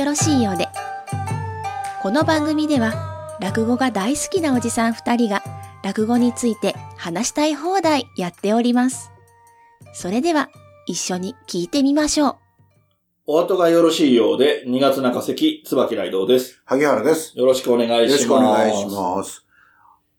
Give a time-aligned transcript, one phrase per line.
[0.00, 0.66] よろしいようで。
[2.00, 5.42] この番組では、落語が大好きなおじさん二人が、
[5.84, 9.12] 落語について話したい放題やっております。
[9.92, 10.48] それでは、
[10.86, 12.36] 一緒に聞いてみましょう。
[13.26, 16.62] お後がよろしいようで、2月中関、椿雷道です。
[16.64, 17.38] 萩原です。
[17.38, 18.02] よろしくお願いします。
[18.04, 19.44] よろしくお願いします。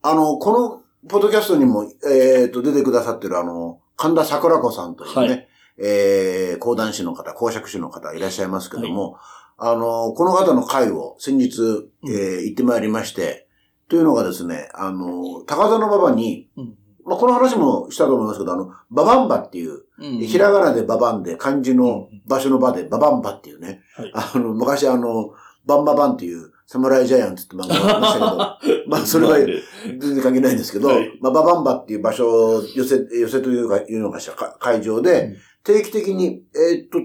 [0.04, 5.48] あの、この、ポッドキャストにも、えっ、と、出てくださってる、あの、神田桜子さんというね、はい
[5.80, 9.18] えー、講談師の方、講釈師の方いらっしゃいますけども、
[9.64, 11.62] あの、この方の会を先日、
[12.04, 13.48] えー行ってまいりまして、
[13.90, 16.76] というのがですね、あの、高田の馬場に、うん。
[17.06, 20.20] まあ、この話もしたと思いますけど、あの、ババンバっていう、うん。
[20.20, 24.12] ひらがなでババンで、漢字の場所の場でババンバっていうね、はい。
[24.16, 25.32] あの、昔あの、
[25.66, 31.20] バンババンっていう、サムライジャイアンツって漫画がありましたけど、 まあ、それは全然関係ないんですけど、はい。
[31.22, 34.20] まあ、ババンバっていう場所、寄せ、寄せというか、いうのが
[34.58, 35.36] 会場で、うん。
[35.64, 37.00] 定期的に、えーっと、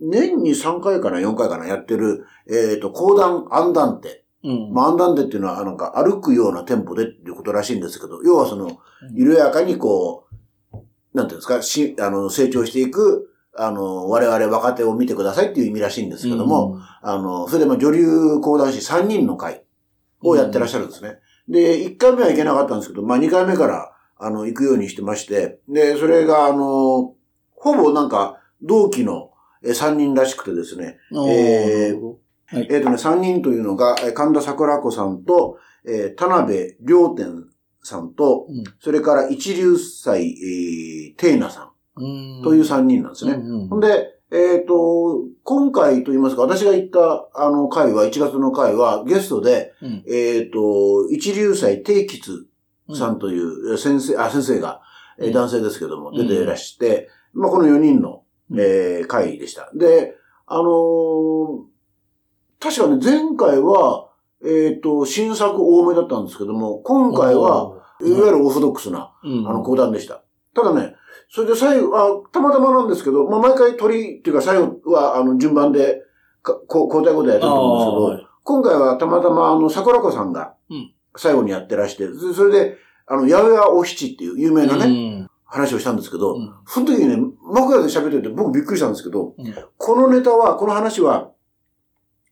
[0.00, 4.24] 年に3回かな、4回かな、やってる、えーっと、講談、アンダンテ。
[4.44, 4.72] うん。
[4.72, 8.78] まあ、アンダンテっていうのは、なんか、歩くようなテンポでっていうことらしいんですけど、要はその、
[9.12, 10.26] 緩やかにこ
[10.72, 10.76] う、
[11.14, 19.64] なんていうんですか、し、あの、成長していく、あの、我々若手を見てくださいっていう意味らしいんですけども、あの、それでまあ女流講談師3人の会
[20.20, 21.18] をやってらっしゃるんですね。
[21.48, 27.14] で、1回目は行けなかったんですけど、まあ2回目から、あの、行くようにしてまして、で、それが、あの、
[27.54, 29.30] ほぼなんか、同期の
[29.64, 32.16] 3人らしくてですね、うん、えー
[32.48, 32.68] はい。
[32.70, 37.46] えっ、とね、3人というのが、えー神田桜子さんと、えー田辺良天
[37.82, 38.46] さんと、
[38.80, 42.40] それから一流祭、えー、テイナさうん。
[42.40, 43.32] んという3人なんですね。
[43.32, 50.04] うんほんで、えっ、と、今回と言いますか、私が行ったあの回は、1月の回は、ゲストで、うん。
[50.08, 52.30] えっ、と、一流祭定吉
[52.94, 54.82] さんというえー先生、あ、先生が、
[55.18, 55.32] えーうん。
[55.32, 56.16] 男性ですけども、うん。
[56.16, 59.70] 出ていらして、まあ、この4人の、えー会でした。
[59.74, 60.14] で、
[60.46, 61.76] あのー
[62.58, 64.08] 確かね、前回は、
[64.44, 70.22] えっ、と、新作多めだったんですけども、今回は、いわゆるオーソドックスな、うん、あの、講談でした。
[70.54, 70.94] ただね、
[71.28, 76.02] それで最後、あたまたまなんですけど、まあ、毎回鳥っていうか最後は、あの、順番で、
[76.42, 86.54] かこ交代交代やってると思うんですけど、今回はたまたま、あの、桜子さんがうん、最後にやってらして、そそれで、あの、八百屋お七っていう有名なね、ね、話をしたんですけど、うん。
[86.66, 87.16] その時にね、
[87.52, 89.54] 枕で喋ってて僕びっくりしたんですけど、うん。
[89.76, 91.30] このネタは、この話は、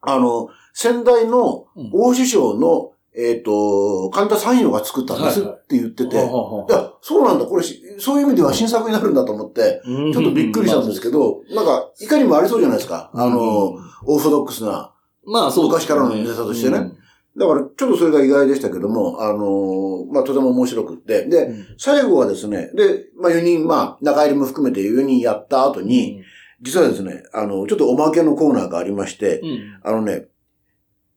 [0.00, 1.90] あの、先代のうん。
[1.92, 5.68] 大師匠の、えっ、と、神田三葉が作ったんですっはいはい。
[5.68, 10.12] て言ってて、ほうほうほういや、そうなんだ、これし、そういう意味では新作になるんだと思って、うん。
[10.12, 13.10] ちょっとびっくりしたんですけど、なんか、いかにもありそうじゃないですか。
[13.14, 13.84] あの、うん。
[14.06, 14.90] オーソドックスな。
[15.26, 16.92] まあそう昔からのネタとしてね
[17.36, 21.24] だから、ちょっとそれが意外でしたけども、あの、まあ、とても面白くって。
[21.26, 26.22] で、うん最後はですね、で、まあ、4人、まあ、中入りも含めて4人やった後に、
[26.62, 30.26] 実はですね、あの、ちょっとおまけのコーナーがありまして、うんあのね、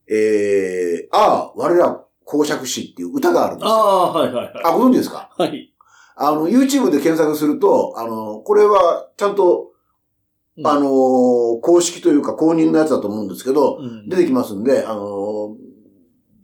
[0.09, 3.73] えー、ああ、我ら公爵士っていう歌があるんですよ。
[3.73, 4.53] ああ、はいはいはい。
[4.63, 5.29] あ、ご存知ですか？
[5.37, 5.73] はい。
[6.15, 9.71] あの、YouTube で検索すると、あの、これはちゃんと、
[10.57, 10.89] うんあの、
[11.61, 15.55] 公式というか公認のやつだと思うんですけど、うん出てきますんで、あの、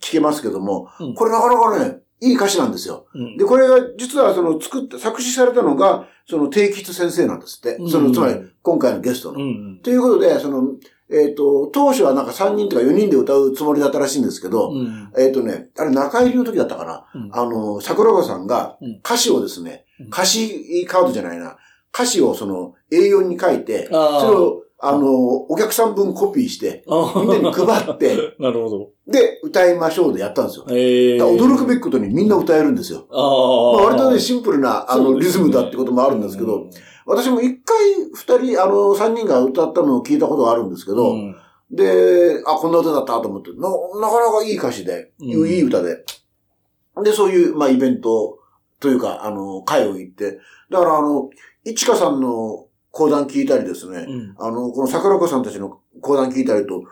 [0.03, 1.15] 聞けますけども、うん。
[1.15, 3.07] これなかなかね、いい歌詞なんですよ。
[3.13, 3.37] うん。
[3.37, 7.77] で、これが実はその作った、作詞されたのが、その定吉先生なんですって。
[7.77, 7.89] うん。
[7.89, 9.39] その、つまり今回のゲストの。
[9.39, 10.73] うんということで、その、
[11.09, 15.11] えっ、と、当初はなんか3人とか4人で歌うつもりだったらしいんですけど、うん。
[15.17, 17.05] えっ、とね、あれ中入りの時だったかな。
[17.13, 17.29] うん。
[17.33, 18.91] あの、桜庭さんがうん。
[18.97, 21.57] 歌詞をですねうん、歌詞カードじゃないな、
[21.93, 28.89] 歌詞をその A4 に書いて、それを、あの、お客さん分コピーして、あみんなに配って、 なるほど。
[29.07, 30.65] で、歌いましょうでやったんですよ。
[30.67, 33.05] 驚くべきことにみんな歌えるんですよ。
[33.09, 33.19] ああ。
[33.19, 36.65] まあ、割とね、シンプルな、あの、リズムだってこともあるんですけど、
[37.05, 37.77] 私も一回、
[38.13, 41.35] 二人、あの、三人が歌ったのを聞いたことがあるんですけど、うん
[41.71, 46.03] で、あ、こんな歌だったと思って、な、なかなかいい歌詞で、うんいい歌で。
[47.03, 48.37] で、そういう、まあ、イベント
[48.79, 50.39] というか、あの、会を行って、
[50.69, 51.31] だから、あの、
[51.65, 56.83] いちかさんの講談聞いたりですね、うんあの、この桜子さんたちの講談聞いたりと、うん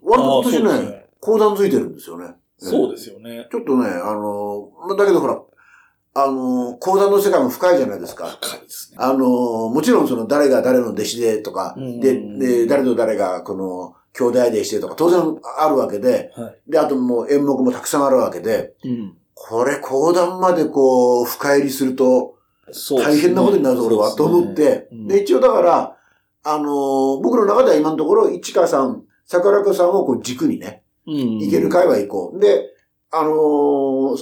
[0.00, 2.34] 割と今年ねああそうです講談ついてるんですよね。
[2.58, 3.48] そうですよね。
[3.50, 5.40] ちょっとね、あの、まあだけどほら、
[6.14, 8.26] あの、講談の世界も深いじゃないですか。
[8.40, 8.98] 深いですね。
[9.00, 15.20] あの、もちろんその誰が誰の弟子でとか、うんで、で、誰と誰がこの兄弟弟子でとか当然
[15.58, 16.70] あるわけで、はい。
[16.70, 19.16] で、あともう演目もたくさんあるわけで、うん。
[19.34, 22.36] これ講談までこう、深入りすると
[22.98, 25.96] 大変なことになるぞ、俺は、と思って、うんで、一応だから、
[26.44, 31.38] あの、僕の中では今のところ、市川さん、桜子さんをこう軸にね、うん。
[31.38, 32.40] 行ける会は行こう。
[32.40, 32.70] で、
[33.10, 34.16] あのー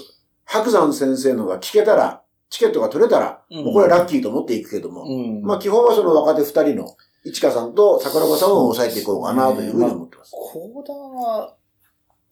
[0.53, 5.43] 白山先生のが聞けたら、チケットが取れたら、うんもうこれはラッキーと思っていくけども、うん。
[5.43, 10.33] まあ基本はその若手二人の市川さんと桜子さんを抑えていこうかなというふうに思ってます。
[10.33, 11.55] 講談は、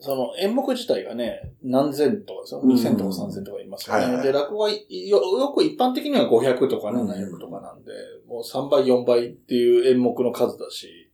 [0.01, 2.61] その演目自体がね、何千とかですよ。
[2.61, 4.05] うん二千とか三千とか言いますよね。
[4.05, 7.93] はいはいで、落語はよよく一般的には500とか700とかなんで、
[8.29, 11.11] もう3倍、4倍っていう演目の数だし、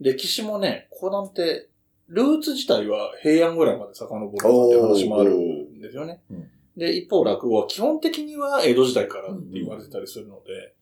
[0.00, 1.68] 歴史もね、講談って、
[2.08, 6.22] ルーツ自体は平安ぐらいまで遡るって話もあるんですよね。
[6.30, 10.74] うんで、一方落語は基本的には江戸時代からって言われてたりするので、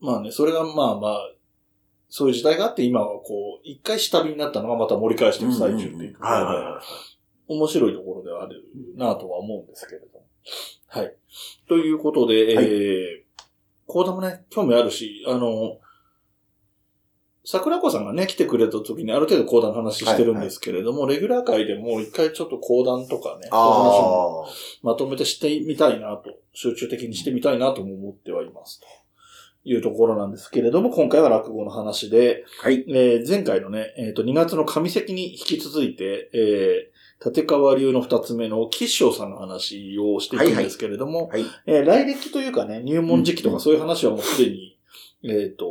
[0.00, 1.32] まあね、それがまあまあ、
[2.08, 7.54] そういう時代があって、今はこう、一回下火になったのがまた盛り返していく最中っていうはいはいはい。
[7.54, 8.64] 面白いところではある
[8.96, 10.24] なとは思うんですけれども。
[10.86, 11.14] はい。
[11.68, 13.42] ということで、はいえー、
[13.86, 15.78] 講談もね、興味あるし、あの、
[17.50, 24.46] 桜子さんがね、来てくれた時にある程度講談の話してるんですけれども、レギュラー会でも一回ちょっと講談とかね、そういう話も。
[24.82, 28.82] まとめてしてみたいなと、集中的にしてみたいなとも思ってはいます。
[29.68, 32.86] というところなんですけれども、今回は落語の話で、はい。
[32.88, 41.44] えー前回のね、えっ、と、2月の上関に引き続いて、えー、立川流の二つ目の吉祥さんの話をしていくんですけれども、はい。
[41.66, 44.78] えー来歴というかね、入門時期とかそういう話はもうすでに、
[45.22, 45.66] えっ、と、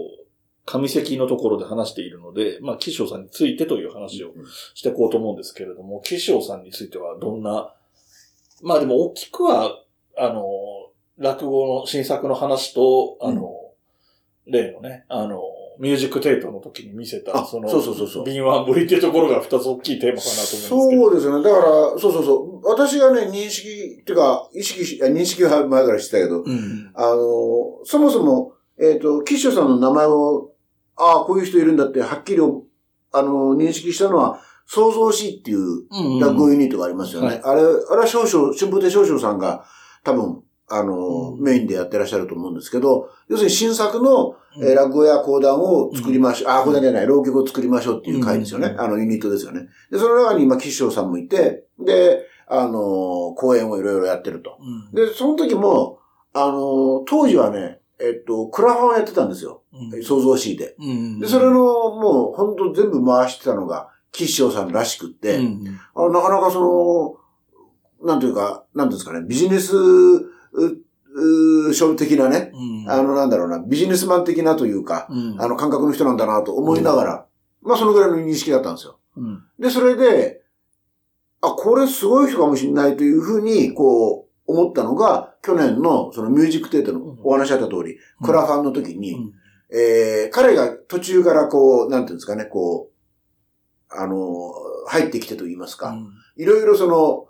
[0.67, 4.33] 上関のところで話しているので、まあ、吉祥さんについてという話を
[4.75, 7.73] していこうと思うんですけれども、吉祥さんについてはどんな、
[8.61, 9.71] まあでも大きくは、
[10.19, 10.43] あの、
[11.17, 13.66] 落語の新作の話と、あの、
[14.47, 15.41] 例のね、あの、
[15.79, 20.67] ミュージックテープの時に見せた、あその、そうそうそうそう敏腕ぶりっていうところが二つ大きいテーマかなと思うんです。
[20.67, 21.43] そうですよね。
[21.43, 21.63] だから、
[21.99, 22.67] そうそうそう。
[22.67, 26.91] 私がね、認識、っていうか、意識し、あ認識は前からしてたけど、うん。
[26.95, 30.51] あの、そもそも、えっ、と、キッシュさんの名前を、
[30.95, 37.27] ああ、こういう人いるんだって、はっきり、あの、認識したのは、創造しいっていううん落語ユニットがありますよね。
[37.27, 39.65] はいあれ、あれは少々、春風亭少々さんが、
[40.03, 46.51] 多分、あの、うんメインでやってらっしゃると思うんですけど、要するに新作の、うんえー落語や講談を作りましょう。
[46.51, 48.67] あ、講談じゃない、浪曲を作りましょうっていう回ですよね。
[48.69, 49.67] うんあの、ユニットですよね。
[49.91, 54.57] で、その中に今、吉祥さんもいて、で、あの、講演をいろいろやってると。
[54.59, 54.95] うん。
[54.95, 55.99] で、その時も、
[56.33, 59.63] あの、当時はね、えっと、クラファンをやってたんですよ。
[59.73, 60.75] うん創造 C で。
[60.79, 61.19] うん。
[61.19, 67.19] で、それの、もう、本当全部回してたのが、吉祥さんらしくって、うん、あなかなかそ
[68.01, 69.73] の、なんていうか、なんですかね、ビジネス、
[70.53, 72.91] う、う、書的なね、うん。
[72.91, 77.25] あの、なんだろうな、ビジネスマン的なというか、うん、あの、感覚の人なんだなと思いながら、
[77.61, 78.99] まあ、そのぐらいの認識だったんですよ。
[79.15, 79.43] うん。
[79.59, 80.41] で、それで、
[81.41, 89.33] あ、これすごい人かもしれないというふうに、こう、思ったのが、去年の、そのミュージックテートのお話あった通り、クラファンの時に、うん
[89.69, 94.53] えー、彼が途中からこう、なんていうんですかね、こう、あの、
[94.87, 95.97] 入ってきてと言いますか、
[96.37, 97.27] いろいろその、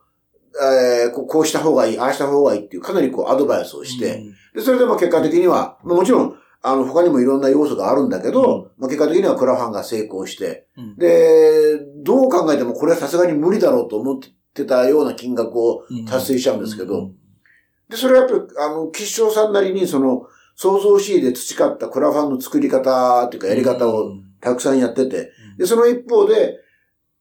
[0.62, 4.24] えーこうした方がいい、ああした方がいいっていう、かなりこうアドバイスをして、
[4.54, 14.20] で、それでまあ結果的には、まあもちろん、あの、他にもいろんな要素があるんだけど、まあ結果的にはクラファンが成功して、うん、で、どう考えてもこれはさすがに無理だろうと思っ
[14.54, 16.06] てたような金額をうん。
[16.06, 17.12] 達成しちゃうんですけど、
[17.90, 24.12] で、それはやっぱり、あの、吉祥さんなりに、その、創造 C で培ったクラファンの作り方っていうかやり方を
[24.42, 26.58] たくさんやってて、で、その一方で、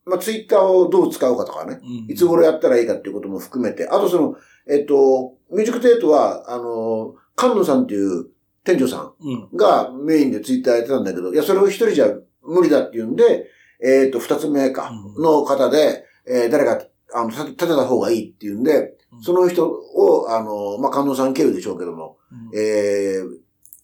[0.07, 4.37] まあ、ツイッターをどう使うかとかね、いつ頃やったらいいかっていうことも含めて、あとその、
[4.69, 8.27] えっと、ミュージックテートは、あの、菅野さんっていう
[8.65, 9.35] 店長さうん。
[9.35, 12.09] んがメインでツイッターやってたんだけど、いや、それを一人じゃ
[12.43, 13.51] 無理だっていうんで、
[13.83, 15.23] えっと、二つ目か、うん。
[15.23, 16.81] の方で、えー誰か、
[17.15, 23.39] あの、立てた方がいいっていうんで、その人を、あの、まあ、菅野さん経由でしょうけども、うん、えー、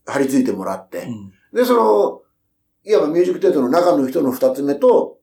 [0.06, 1.04] 張り付いてもらって。
[1.04, 1.32] う、ん。
[1.52, 2.22] で、その、
[2.84, 5.18] いわばミュージックテートの中の人の二つ目と、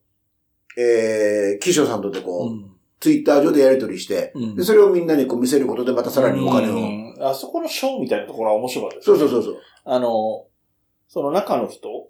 [0.80, 2.70] えー、キショさんとでこう、うん
[3.00, 6.76] ツイッター上でやり取りして、うんで、それをみんなにこう見せることでまたさらにお金を。
[6.76, 9.18] うんあそこのショーみたいなところは面白かったですね。
[9.20, 9.62] そうそうそうそう。
[9.86, 10.48] あの、
[11.08, 12.10] その中の人、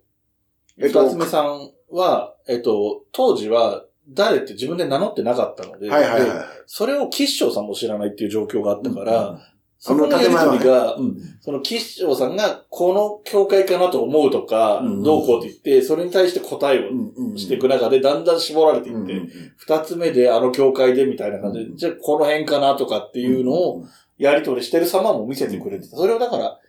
[0.77, 6.31] えっと二つ目さんは、えっと、当時は誰って自分で名乗ってなかったので、はいはいはいで。
[6.65, 9.39] それを吉祥さんも知らないっていう状況があったから、うん
[9.81, 11.17] そのやりとりが、うん。
[11.39, 23.85] その吉祥さんがこの教会かなと思うとか、うんどうこうって言って、それに対して答えをしていく中で、だんだん絞られていって、うん二つ目であの教会でみたいな感じで、じゃあこの辺かなとかっていうのを、
[24.17, 25.95] やり取りしてる様も見せてくれてた。
[25.95, 26.59] それをだから、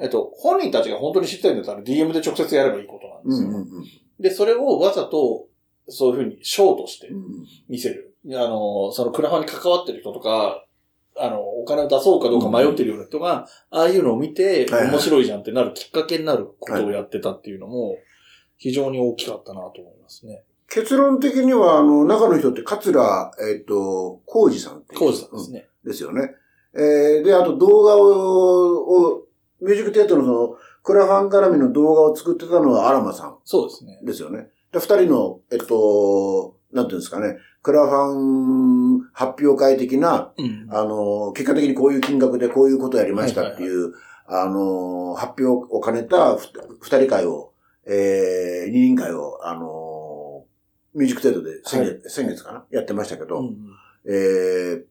[0.00, 3.48] えっと、本人たちが本当に知ってるんだったら DM で直接やればいいことなんですよ。
[3.48, 3.84] うんうんうん。
[4.18, 5.46] で、それをわざと、
[5.88, 7.24] そういうふうにショーとしてうん。
[7.68, 8.14] 見せる。
[8.30, 10.64] あの、そのクラファンに関わってる人とか、
[11.20, 17.96] あの、お金を出そうかどうか迷ってるような人が、ああいうのを見て、面白いじゃんってなるきっかけになることをやってたっていうのも、
[18.56, 20.42] 非常に大きかったなと思いますね。
[20.68, 25.00] 結論的には、あの、中の人って、桂、えっ、と、浩二さんっていう。
[25.00, 25.68] コウジさんですね。
[25.72, 26.30] うんですよね。
[26.74, 29.22] えーで、あと動画を、を
[29.60, 34.00] ミュージックテートのその、クラファン絡みの動画を作ってたのはアラマさんそうですね。
[34.04, 34.48] ですよね。
[34.72, 40.68] で、二人の、えっと、なんていうんですかね、クラファン発表会的な、うん。
[40.70, 43.92] あの、結果的にこういう金額でこういうことをやりましたっていう、
[44.26, 46.46] あの、発表を兼ねたふ
[46.80, 47.52] 二人会を、
[47.84, 50.44] えー、二人会を、あの、
[50.94, 52.64] ミュージック程度で先月、先月かな？
[52.70, 53.56] やってましたけど、うん
[54.06, 54.84] え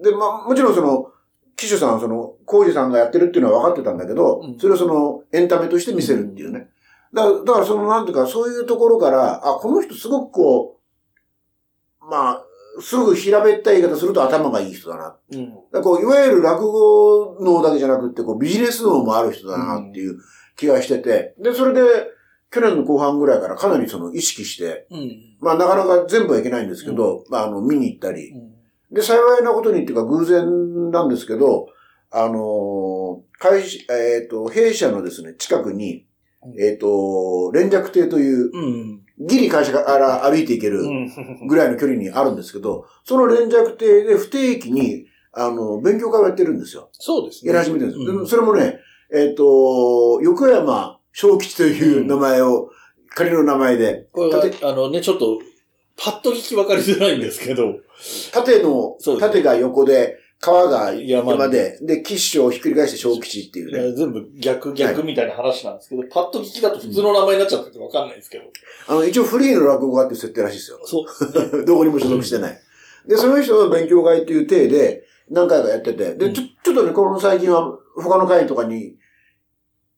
[0.00, 1.12] ー、で、まあ、もちろんその、
[1.54, 4.58] 騎手さんはその、コウジさんがやってるっていうのは分かってたんだけど、うん。
[4.58, 6.68] それをその、エンタメとして見せるっていうね。
[7.14, 10.80] だから、だからその、なんていうか、そういうところから、あ、この人すごくこ
[12.02, 12.44] う、まあ、
[12.80, 15.16] すぐ平べったい言い方すると頭がいい人だな。
[15.32, 15.54] うん。
[15.72, 20.18] らこう、いわゆる落語脳だけじゃなくって、こう、ビジネス脳もある人だなっていう
[20.56, 21.80] 気がしてて、で、それで、
[22.50, 25.36] 去年の後半ぐらいからかなりその意識して、うん。
[25.40, 28.58] まあなかなか全部はいけないんですけど、まああの、見に行ったり、うん
[28.90, 31.68] で、幸いなことにっていうか偶然なんですけど、
[32.10, 36.06] あのー会社、えっ、と、弊社のですね、近くに、
[36.42, 39.02] うんえっ、と、連着亭という、うん。
[39.20, 41.46] ギリ会社から歩いていけるうん。
[41.46, 46.88] ぐらいの距離にあるんですけど、その連着亭で不定期に、あの、勉強会をやってるんですよ。
[46.92, 47.52] そうですね。
[47.52, 48.10] やり始めてるんです。
[48.10, 48.78] うんでそれもね、
[49.12, 52.70] えっ、と、横山小吉という名前を、
[53.14, 55.40] 仮の名前で、これあのね、ちょっと、
[55.96, 57.74] パッと聞き分かりづらいんですけど、
[58.32, 63.92] 縦の縦が横で、川が山山で、で、吉祥をひっくり返して小吉っていうね。
[63.96, 68.44] 全部逆逆みたいな話なんですけど、パッと聞きだと普通の名前になっちゃってて分かんないんですけど。
[68.86, 70.80] あの、一応フリーの落語家っていう設定らしいですよ。
[70.84, 71.04] そ
[71.60, 71.64] う。
[71.66, 72.58] どこにも所属してない。
[73.08, 78.96] で、その人の勉強会っていう体で何回かやってて、で、うんちょ、ちょっとね、この最近は他の会とかに、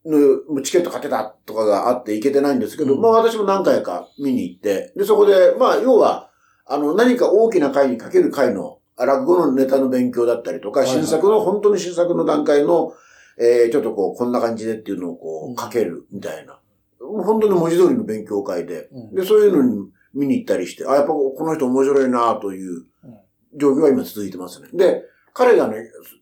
[0.06, 6.30] のチケット買ってたとかがあって行けてないんですけど、うんまあ私も何回か見に行って、で、そこで、まあ要は、
[6.64, 12.92] あの、何か大きな会にかける会の、落語のネタの勉強だったりとか、新作の、本当に新作の段階の、
[13.38, 16.60] えー、ちょっとこう、こんな感じでっていうのをこうんう、かけるみたいな。
[17.00, 22.84] もう本当に文字通りの勉強会で、うんで、そういうのに見に行ったりして、あ、やっぱこの人面白いなという
[23.56, 24.68] 状況が今続いてますね。
[24.72, 25.02] で、
[25.32, 25.76] 彼がね、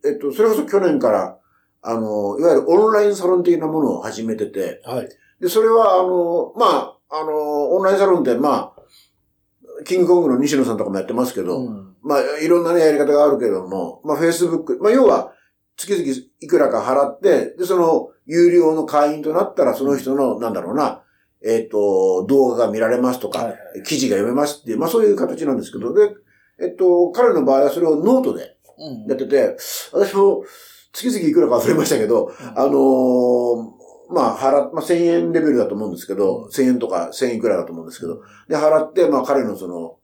[0.05, 1.39] えっと、それこそ去年から、
[1.83, 5.09] あの、いわゆるオンラインサロン的なものを始めてて、はい。
[5.41, 15.33] で、それは、あの、まあ、あの、オンラインサロンって、まあ、キングコングの西野さんとかもやってますけど、うんまあ、いろんなね、やり方があるけれども、まあ、Facebook、まあ、要は、
[15.77, 21.03] 月々いくらか払って、で、その、有料の会員となったら、その人の、なんだろうな、
[21.45, 23.83] えっ、と、動画が見られますとか、はいはい。
[23.85, 26.15] 記事が読めますっていう、まあ、そういう形なんですけど、で、
[26.61, 29.57] えっと、彼の場合はそれをノートでうんやってて、
[29.93, 30.45] 私も、
[30.93, 32.59] 月々いくらか忘れましたけど、うん。
[32.59, 33.79] あのー
[34.11, 39.99] まあ、払っ、まあ、1000円レベルだと思うんですけど、1000円とか1000円いくらだと思うんですけど、で、払って、まあ、彼のその、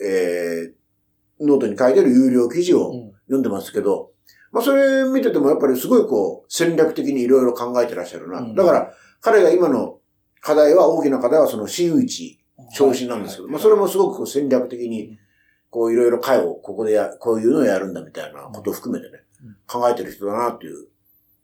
[0.00, 0.72] えー、
[1.46, 4.10] ノートに書いてる有料記事をうん読んでますけど、
[4.50, 8.40] まあ、それ見ててもやっぱりすごいこう、戦略的にいろいろ考えてらっしゃるな。
[8.40, 10.00] うんだから、彼が今の
[10.40, 15.18] 課題は、大きな課題はその真打ち、昇進なんですけど、まあ、それもすごくこう戦略的に、
[15.70, 19.22] こういろいろ会をここでや、こういうのをやるんだみたいなことを含めてね、うん
[19.66, 20.86] 考えてる人だなっていう、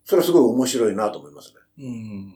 [0.05, 1.85] それはすごい面白いなと思いますね。
[1.85, 2.35] うん。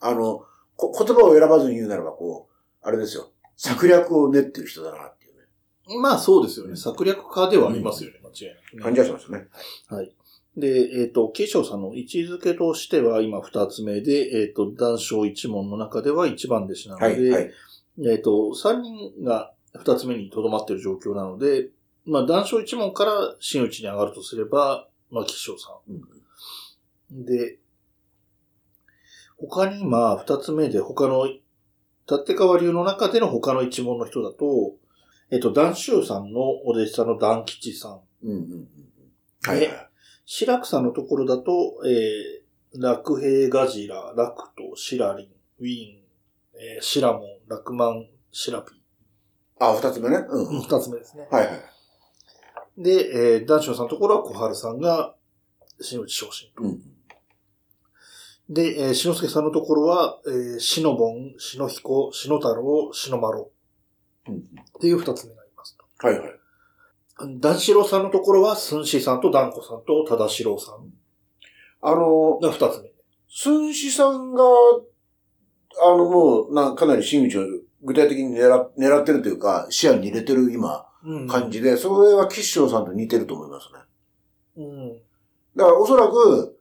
[0.00, 0.44] あの、
[0.76, 3.30] こ言葉を選ばずに言うならば、こう、あれですよ。
[3.56, 5.21] 策略を練ってる人だなって
[6.00, 6.76] まあそうですよね。
[6.76, 8.82] 策略家ではありますよね、間違いなくね。
[8.82, 9.48] 感じはしますね。
[9.88, 10.12] はい。
[10.56, 17.50] で、えっ、と、慶章さんの位置づけとしては、今二つ目で、えっ、と、談笑一門の中では一番弟子なので、はい、はい。
[18.06, 21.68] えっ、と、三人が二つ目にとどまっている状況なので、
[22.04, 27.24] まあ、談笑一門から真打ちに上がるとすれば、まあ、吉祥さん。
[27.24, 27.58] で、
[29.38, 31.26] 他に、まあ、二つ目で他の、
[32.10, 34.74] 立川流の中での他の一門の人だと、
[35.32, 38.00] えっ、と、談秋さんのお弟子さんの談吉さん。
[38.22, 38.68] うんうんうんうん。
[39.50, 39.68] はい、はい。
[40.26, 46.02] 白くさんのところだと、えー、楽平ガジラ、ラクト、シラリン、ウィーン、
[46.54, 48.74] えーシラモン、ラクマン、シラピ
[49.58, 50.18] あ、二つ目ね。
[50.28, 50.58] うん。
[50.58, 50.62] ー。
[50.64, 51.26] 二つ目ですね。
[51.30, 52.82] はいはい。
[52.82, 55.14] で、えー、談笑さんのところは小春さんが、
[55.80, 56.62] 新内昇進と。
[56.62, 56.80] うん。
[58.50, 63.52] で、えー、篠介さんのところは、えー、シノボン、シノヒコ、シノ太郎、シノマロうん。
[64.30, 66.06] っていう二つ目がありますと。
[66.06, 66.32] はいはい。
[67.40, 70.92] ダンシロウさんのところは、スンシさんとダンコさんとタダシロウさん
[71.82, 72.90] あの、が二つ目。
[73.28, 77.42] 寸志さんが、あの、もう、な、かなり真打ちを
[77.82, 83.80] 具体的に狙狙ってるというか、視野に入れてる今、うん感じで、それは吉祥さんと似てると思いますね。
[84.56, 84.92] うん。
[85.56, 86.58] だからおそらく、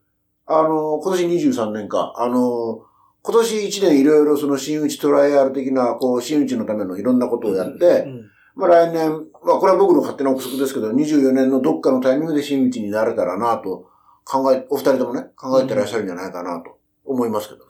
[0.47, 2.83] あの、今年23年か、あの、
[3.23, 9.11] 今年1年いろいろその真打ちトライアル的な、こう、真打ちのためのいろんなことをやって、うんまあ来年、
[9.45, 13.89] まあこれは僕の勝手な憶測ですけど、24年のどっかのタイミングで真打ちになれたらなと
[14.25, 16.81] 考え、お二人ともね、考えてらっしゃるんじゃないかなと。
[17.03, 17.65] 思いますけどね。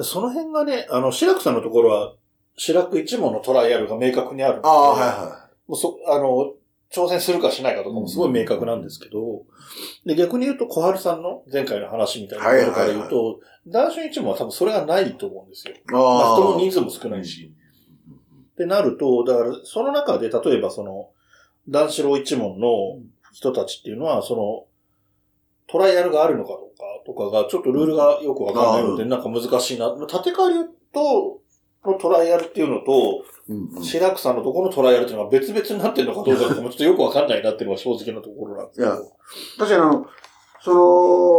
[0.00, 2.14] その辺がね、あの、白くさんのところは、
[2.56, 4.60] 白く一門のトライアルが明確にある。
[4.64, 6.54] ああ、はいはもうそ、あの、
[6.96, 8.16] 挑戦するかしないかとかもす。
[8.16, 9.44] ごい明確なんですけど、
[10.06, 15.74] で、逆に言うと小春さんの前回の話みたいなところから言うと、男子一門は多分それがないと思うんですよ。
[15.92, 17.52] あ、あ人の人数も少ないし。
[18.52, 21.10] ってなると、だから、その中で、例えばその、
[21.68, 22.68] 男子郎一門の
[23.32, 24.64] 人たちっていうのは、その、
[25.68, 29.90] トライアルがあるのかどうかとかが、ちょっとルールがよくわかんないので、うなんか難しいな。
[30.08, 30.54] 縦替わり
[30.94, 31.40] と、
[31.84, 38.88] のトライアルっていうのと、うんうん白草のところのトライアルっていうのが別々になってるのかどうかとかもちょっとよくわかんないなっていうのが正直なところなんですけど。
[38.88, 38.96] いや
[39.58, 40.06] 確かにあの、
[40.60, 40.74] そ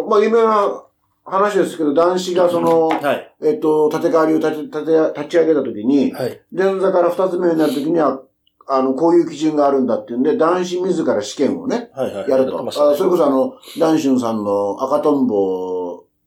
[0.03, 0.83] の、まあ、有名な
[1.25, 3.35] 話ですけど、男子がその、はい。
[3.43, 6.41] えっと、立て替わりを立て、立て、立ち上げたときに、はい。
[6.53, 8.21] 前座から二つ目になるときには、
[8.69, 12.29] あの、こういう基準があるんだっていうんで、男子自ら試験をね、はいはい。
[12.29, 12.63] やると。
[12.63, 15.76] ねあそれこそあの、男春さんの赤とんぼ、あ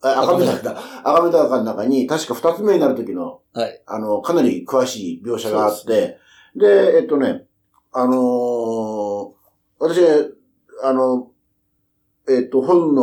[0.02, 0.78] 赤目だった。
[1.00, 3.83] 赤目高の中に、確か二つ目になるときの、はい。
[3.87, 6.19] あの、かなり詳しい描写があって、
[6.57, 7.45] でえっとね、
[7.92, 9.40] あのー
[9.78, 9.99] 私、
[10.83, 11.30] あの、
[12.28, 13.02] えっと、本の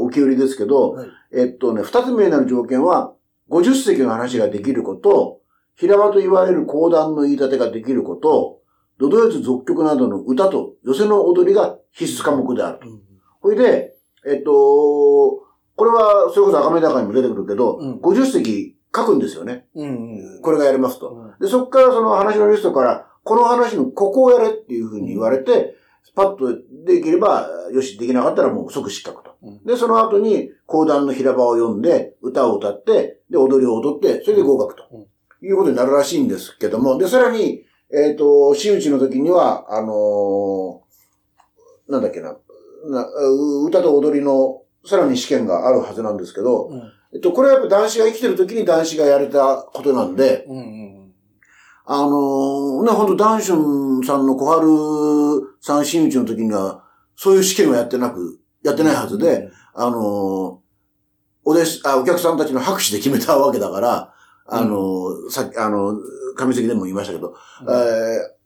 [0.00, 3.14] お受け売りですけど、はいえっとね、二つ目になる条件は、
[3.50, 5.40] 50隻の話ができること、
[5.74, 8.60] 平場と言われる講談の言い立てができること、
[8.98, 12.88] ドドヨツ俗曲などの歌と寄せの踊りが必須科目であると。
[12.88, 13.02] うん
[13.40, 13.94] ほいで、
[14.26, 15.44] えっと、
[15.78, 19.66] これは、それこそ赤目高にも出てくるけど、うん50隻書くんですよね。
[19.76, 20.40] うん。
[20.42, 21.10] これがやりますと。
[21.10, 25.76] うんで、そこからその話のリストから、この話のここをやれっていうふうに言われて、
[26.16, 29.36] パッとできれば、よし、できなかったらもう即失格と。
[29.40, 34.84] うんで、その後に、講談の平場を読んで、歌を歌って、で、踊りを踊って、それで合格と。
[34.92, 35.06] うん
[35.40, 42.36] いうことになるらしいんですけども、で、さらに、えっ、と、真打ちの時には、あのーなんだっけな、
[42.86, 46.82] なう歌と踊りの、さらに試験があるはずなんですけど、うん。
[47.14, 50.98] えっと、これはやっぱ男子が生きてる時に男子がやれたことなんで、うんうん
[51.90, 54.46] あのーね、本当ダンシュンさんの小
[55.40, 56.84] 春さん真打ちの時には、
[57.16, 59.98] そういう試験はやってなく、やってないはずで、、あのー
[61.44, 64.12] お弟子、あ、お客さんたちの拍手で決めたわけだから、
[64.44, 65.94] あのーさっき、あの、
[66.36, 67.68] 上席でも言いましたけど、うん。
[67.70, 68.38] えー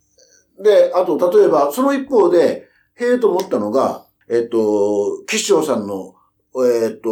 [0.62, 6.14] で、あと、例えば、その一方で、へえと思ったのが、えっ、と、吉祥さんの、
[6.66, 7.10] えっ、と、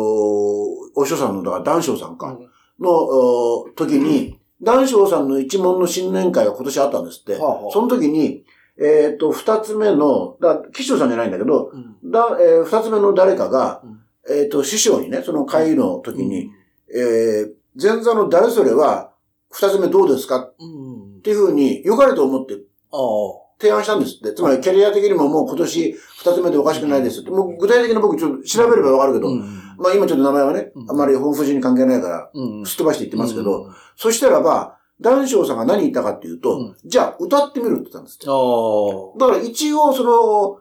[0.94, 2.38] お師匠さんの、だから、談笑さんか、
[2.79, 7.37] の、お時に、談笑さんの一門の新年会が今年あったんですって。
[7.72, 8.44] その時に、
[8.79, 11.70] えっ、と、二つ目の、だ吉祥さんじゃないんだけど、
[12.03, 12.11] うん。
[12.11, 14.00] だ、えー二つ目の誰かが、うん。
[14.42, 16.50] えっ、と、師匠にね、その会の時に、
[16.94, 19.12] えー前座の誰それは、
[19.50, 20.38] 二つ目どうですか？
[20.42, 21.20] っうんうん。
[21.22, 22.55] ていうふうに、良かれと思って
[22.92, 23.50] ああ。
[23.61, 24.33] 提案したんですって。
[24.33, 27.31] つまり、キャリア的にももう今年二つ目でおかしくないですって。
[27.31, 38.27] もう具体的な僕ちょっと調べればわかるけど、うんまあ今ちょっと名前はねう、んあんまり本筋に関係ないから、うんすっ飛ばして言ってますけど、、そしたらば、談笑さんが何言ったかっていうと、うんじゃあ歌ってみるって言ったんですって。
[38.27, 40.59] だから一応その、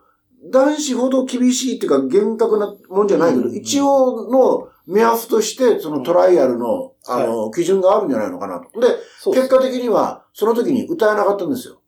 [0.51, 8.79] 男子ほど厳しいっていうか厳格なもんじゃないけど、うん一応の目安として、そのトライアルの、あの、基準があるんじゃないのかなと。
[8.79, 8.88] で、
[9.33, 11.78] 結果的には、その時に歌えなかったんですよ。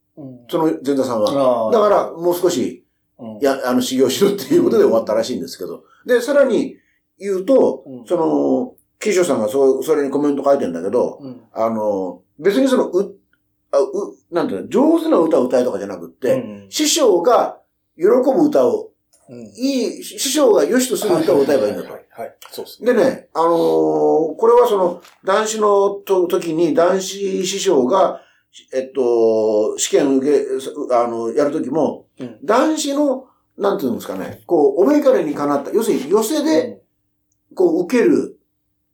[0.49, 1.31] その前座さんは。
[1.31, 2.85] のだから、もう少し、
[3.17, 5.83] うん、や、あの、修行しろっていうことで終わったらしいんですけど。
[6.05, 6.77] で、さらに
[7.19, 13.15] 言うと、うんその、キショさんがそう、それにコメント書いてんだけど、うん、あの、別にその、う、
[13.71, 17.59] あう、なんていうの、上手な歌を歌えとかじゃなくって、うん師匠が
[17.97, 18.91] 喜ぶ歌を、
[19.29, 21.95] うん、いい、師匠が良しとする歌を歌えばいいんだとは。
[21.95, 22.35] はい、はい。
[22.51, 22.93] そうですね。
[22.93, 28.21] でね、あのーこれはその、男子のと時に男子師匠が、
[28.73, 30.45] えっと、試験受け、
[30.93, 32.39] あの、やる時も、うん。
[32.43, 33.25] 男子の、
[33.57, 36.81] なんていうんですかね、こう、おめかれにかなった、要するに寄せで、
[37.55, 38.39] こう、受ける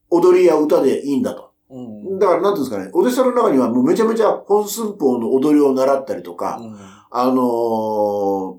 [0.10, 1.54] 踊りや歌でいいんだと。
[1.70, 1.80] う
[2.16, 6.78] ん、だから、なんていうんですかね、お弟子さんの中にはもうめちゃめちゃ本寸法の踊りを習ったりとか、うん、
[7.12, 8.58] あのー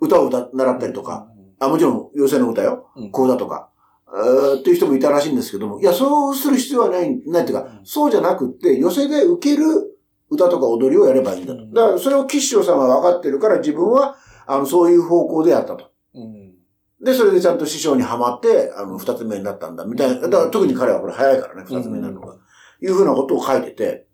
[0.00, 1.28] 歌を歌、習ったりとか、、
[1.58, 2.90] あ、もちろん、寄せの歌よ。
[2.96, 3.70] うん、こうだとか、
[4.08, 7.86] えーっていう人もいたらしいんですけども、いや、そうする必要はない、ないっていうか、うん。
[7.86, 9.93] そうじゃなくって、寄せで受ける
[10.34, 11.62] 歌とか踊りをやればいいんだと。
[11.62, 14.16] うんだから、それを吉祥さんは分かってるから、自分は、
[14.46, 15.90] あの、そういう方向でやったと。
[16.14, 16.54] うん、
[17.02, 20.28] で、それでちゃんと師匠にはまって、あの、二つ目になったんだ、みたいな。
[20.28, 22.34] だから、特に彼はこれ早いからね、二つ目になるのが。
[22.80, 24.06] いうふうなことを書いてて、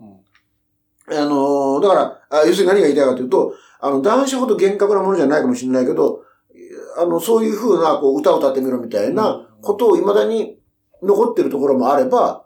[1.09, 6.23] うん、あのーだから、あ要するに何が言いたいかというと、あの、男子ほど厳格なものじゃないかもしれないけど、
[6.99, 10.59] あの、そういうふうな、こう、歌を歌ってみろみたいなことを未だに
[11.03, 12.45] 残ってるところもあれば、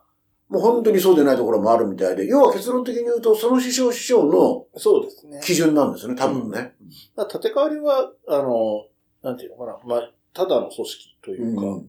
[0.55, 5.41] もう本当にそうでないところもあるみたいで、要は結論的に言うと、その師匠師匠のそうですね。
[5.43, 6.75] 基準なんですよね、多分ね。
[7.17, 8.87] まあ、立て替わりは、あの、
[9.23, 11.87] なんていうのかな、まあ、ただの組織というか、うん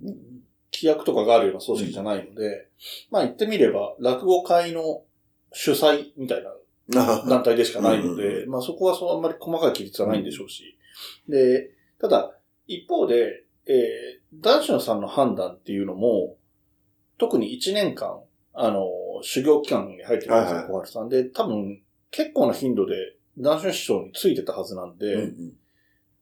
[0.77, 2.67] 規約とかがあるような組織じゃないので、
[3.09, 5.03] まあ言ってみれば、落語会の
[5.53, 6.43] 主催みたい
[6.89, 10.77] な団体でしかないのうんで、まあそこはそうあんまり細かい規律はないんでしょうし。
[11.29, 16.35] で、ただ、一方で、えー、男子のさんの判断っていうのも、
[17.17, 18.19] 特に1年間、
[18.55, 18.87] あの、
[19.21, 21.09] 修行期間に入ってるんですよ、小春さん。
[21.09, 22.95] で、多分、結構な頻度で
[23.37, 25.53] 男子の師匠についてたはずなんで、うんうん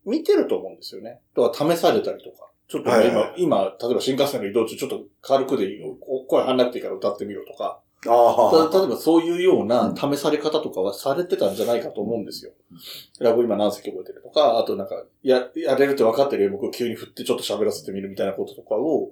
[0.05, 1.21] 見てると思うんですよね。
[1.35, 2.49] だから試されたりとか。
[2.67, 5.95] ちょっとね、はいはい今、今、例えば新幹線の移動中ちょっと軽くでいいよ。
[5.99, 7.79] こ声張んなくていいから歌ってみろとか。
[8.05, 8.69] ああ。
[8.69, 12.51] た例えばそういうよううなん試され方とかはされてたんじゃないかと思うんですよ。
[13.19, 19.11] ラブ今何席覚えてるとか、あとなんか、や、やれるって分かってる演目を急に振ってちょっと喋らせてみるみたいなこととかを、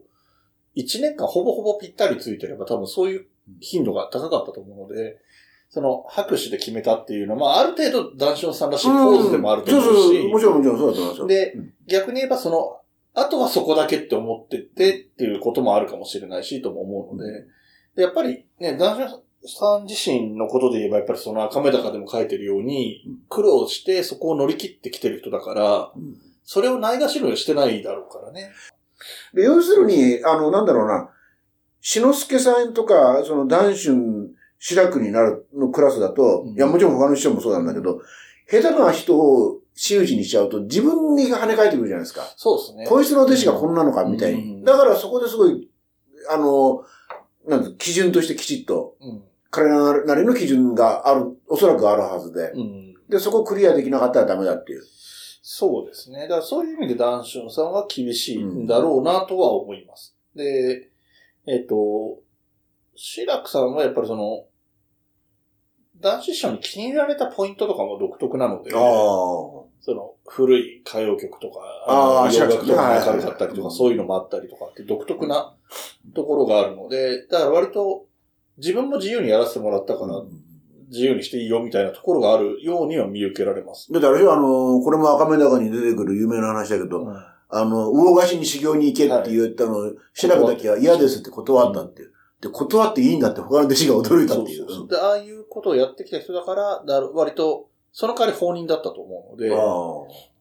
[0.75, 3.25] 一年間ほぼほぼぴったりついてれば多分そういう
[3.59, 5.17] 頻度が高かったと思うので、
[5.69, 11.27] その拍手で決めたっていうのは、まあある程度男子さんらしいポーズでもあると思うし、んそうそうもちろんもちろんそうだと思いますよ。
[11.27, 12.77] でうん、逆に言えばその、
[13.13, 17.45] あとはそこだけって思っててっていうこともあるかもしれないし、とも思うので、
[17.95, 28.51] でやっぱりね、男子さん自身のことで言えば、やっぱりその赤目高でも書いてるようにうん、苦労してそこを乗り切ってきてる人だから、うんそれをないがしろにしてないだろうからね。
[29.33, 31.09] で要するに、あの、なんだろうな、
[31.81, 38.01] 篠介さんとか、その、男春、白くになるのクラスだと、うんいや、もちろん他の人もそうなんだけど、
[38.49, 42.21] 下手な人を真打ちにしちゃうと、自分に跳ね返ってくるじゃないですか。
[42.35, 42.85] そうですね。
[42.85, 44.55] こいつの弟子がこんなのか、みたいに。
[44.55, 45.67] うんだからそこですごい、
[46.29, 46.83] あの、
[47.47, 49.23] なん基準としてきちっと、うん。
[49.49, 52.51] 彼らなりの基準がある、おそらくあるはずで。
[52.51, 52.93] うん。
[53.09, 54.83] で、そこをクリアできなかったらダメだっていう。
[55.41, 56.21] そうですね。
[56.21, 60.15] だからそういう意味でダンションさんは厳しいんだろうなとは思います。
[60.35, 60.89] で、
[61.47, 62.19] えっ、と、
[62.95, 64.45] シラクさんはやっぱりその、
[65.99, 68.71] 男子師匠に気に入られたポイントとかも独特なので。
[69.83, 75.55] その古い歌謡曲とか、あ洋楽とか明るかったりとか、うんそういうのもあったりとかって独特な
[76.13, 78.05] ところがあるので、だから割と
[78.57, 80.21] 自分も自由にやらせてもらったから、
[80.91, 83.91] 自由にしていいよみたいなところがあるようには見受けられます。
[83.91, 87.15] だってあれあの、これも赤目高に出てくる有名な話だけど、うん
[87.53, 92.13] あの、魚河岸に修行に行けって言ったのを、白くだけは嫌ですって断ったっていう。
[92.39, 94.57] で、断っていいんだって他の弟子が驚いたっていう。
[94.59, 99.49] そうそうで、ああいうことをやってきた人だから、だ割と、その代わり放任だったと思うので。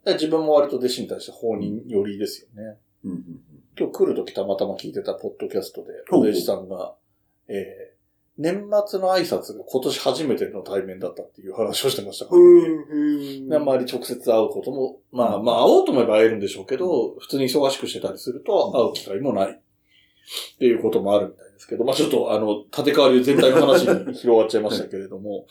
[0.05, 2.79] で自分も割と弟子に対して放任寄りですよね。
[3.05, 3.41] うんうん
[3.79, 6.95] 今日来るときたまたま聞いてたポッドキャストで、お弟子さんが、
[7.49, 8.00] えー、
[8.41, 13.55] 年末の挨拶が今年初めての対面だったっていう話をしてましたからね。
[13.55, 19.51] あんまり直接会うことも、まあまあ会おうと思えば会えるんでしょうけど、普通に忙しくしてたりすると会う機会もない。
[19.51, 25.47] っていうこともあるみたいですけど、まあちょっとあの、立て替わり全体の話に広がっちゃいましたけれども、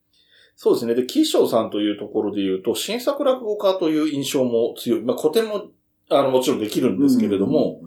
[0.56, 0.94] そうですね。
[0.94, 5.02] で、キッショーさんというところで言うと、新作落語家という印象も強い。
[5.02, 5.68] まあ古典も、
[6.08, 7.82] あの、もちろんできるんですけれども、、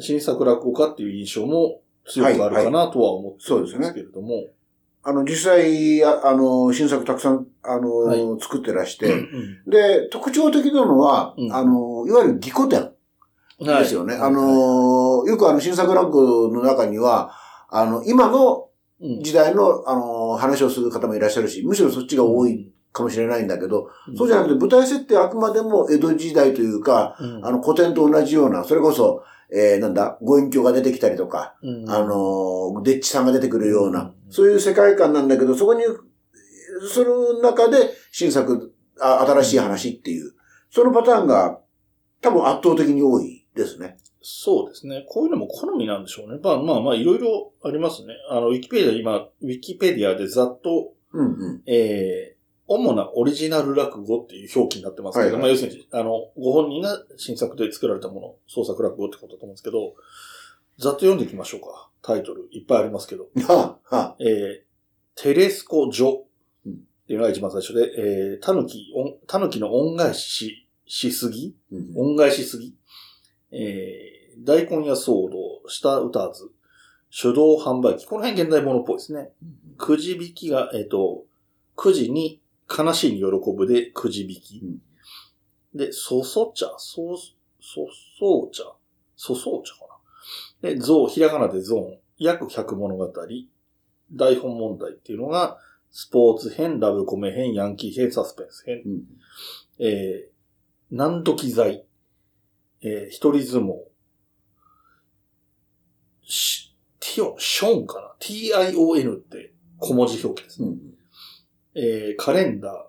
[0.00, 4.48] 新作落語家っていう印象も強くあるかなとは思ってるんですけれども、
[5.02, 8.20] あの、実際、ああの、新作たくさん、あの、はい。
[8.40, 9.62] 作ってらしうて、ん。
[9.66, 11.52] で、特徴的なのは、うん。
[11.52, 12.90] あの、いわゆる義古典
[13.60, 14.14] はいですよね。
[14.14, 14.22] はい。
[14.24, 17.32] あの、よくあの、新作落語の中には、
[17.70, 18.68] あの、今の
[19.00, 19.22] うん。
[19.22, 27.46] 時代の、あの、話をする方もいらっしゃるし、むしろそっちが多いかもしれないんだけど、そうじゃなくて舞台設定はあくまでも江戸時代というか、うん。
[27.46, 35.82] あの古典と同じような、それこそ、えー、なんだ、ご隠居が出てきたりとか、うんあのー、デッチさんが出てくるような、うんそういう世界観なんだけど、そこに、
[36.92, 40.32] その中で新作、あ新しい話っていう、
[40.70, 41.60] そのパターンが
[42.20, 43.96] 多分圧倒的に多いですね。
[44.20, 45.06] そうですね。
[45.08, 46.38] こういうのも好みなんでしょうね。
[46.42, 48.14] まあまあまあ、いろいろありますね。
[48.30, 51.62] あの、ウィキペディア、今、ウィキペディアでざっと、うんうん。
[51.66, 52.37] えー、
[52.68, 59.94] 主なオリジナル落語っていう表記になってますけど、はいはいまあ要するに、あの、ご本人が新作で作られたもの、創作落語ってことだと思うんですけど、
[60.78, 61.88] ざっと読んでいきましょうか。
[62.02, 63.28] タイトル、いっぱいありますけど。
[63.48, 66.20] は あ、はあ、えー、テレスコ・ジョ
[66.66, 66.76] うんっ
[67.06, 68.92] ていうのが一番最初で、えー、タヌキ、
[69.26, 71.56] タヌキの恩返しし、しすぎ？
[71.72, 72.74] うん恩返しすぎ？
[73.50, 76.50] えー、大根屋騒動、下歌わず、
[77.10, 78.06] 手動販売機。
[78.06, 79.30] この辺現代物っぽいですね。
[79.78, 81.24] くじ引きが、えっ、と、
[81.74, 84.58] くじに、悲しいに喜ぶでくじ引き。
[84.62, 84.78] うん。
[85.74, 87.86] で、そそ茶、そ、そ
[88.18, 88.62] そう茶、
[89.16, 89.80] そそう茶か
[90.62, 90.70] な？
[90.70, 93.12] で、ゾウ、ひらがなでゾーン、約100物語、
[94.12, 95.58] 台本問題っていうのが、
[95.90, 99.02] スポーツ編、ラブコメ編、ヤンキー編、サスペンス編、うん。
[99.78, 100.32] えー、
[100.90, 101.86] 何時罪、
[102.82, 103.76] えー、一人相撲、
[106.24, 110.68] し、ティオン、ショーンかな ?t-i-o-n って小文字表記ですね。
[110.68, 110.97] うん
[111.74, 112.86] えー、カレンダ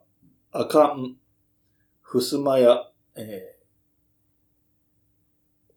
[0.53, 1.15] ー、アカン、
[2.01, 2.83] ふすまや、
[3.15, 3.59] えー、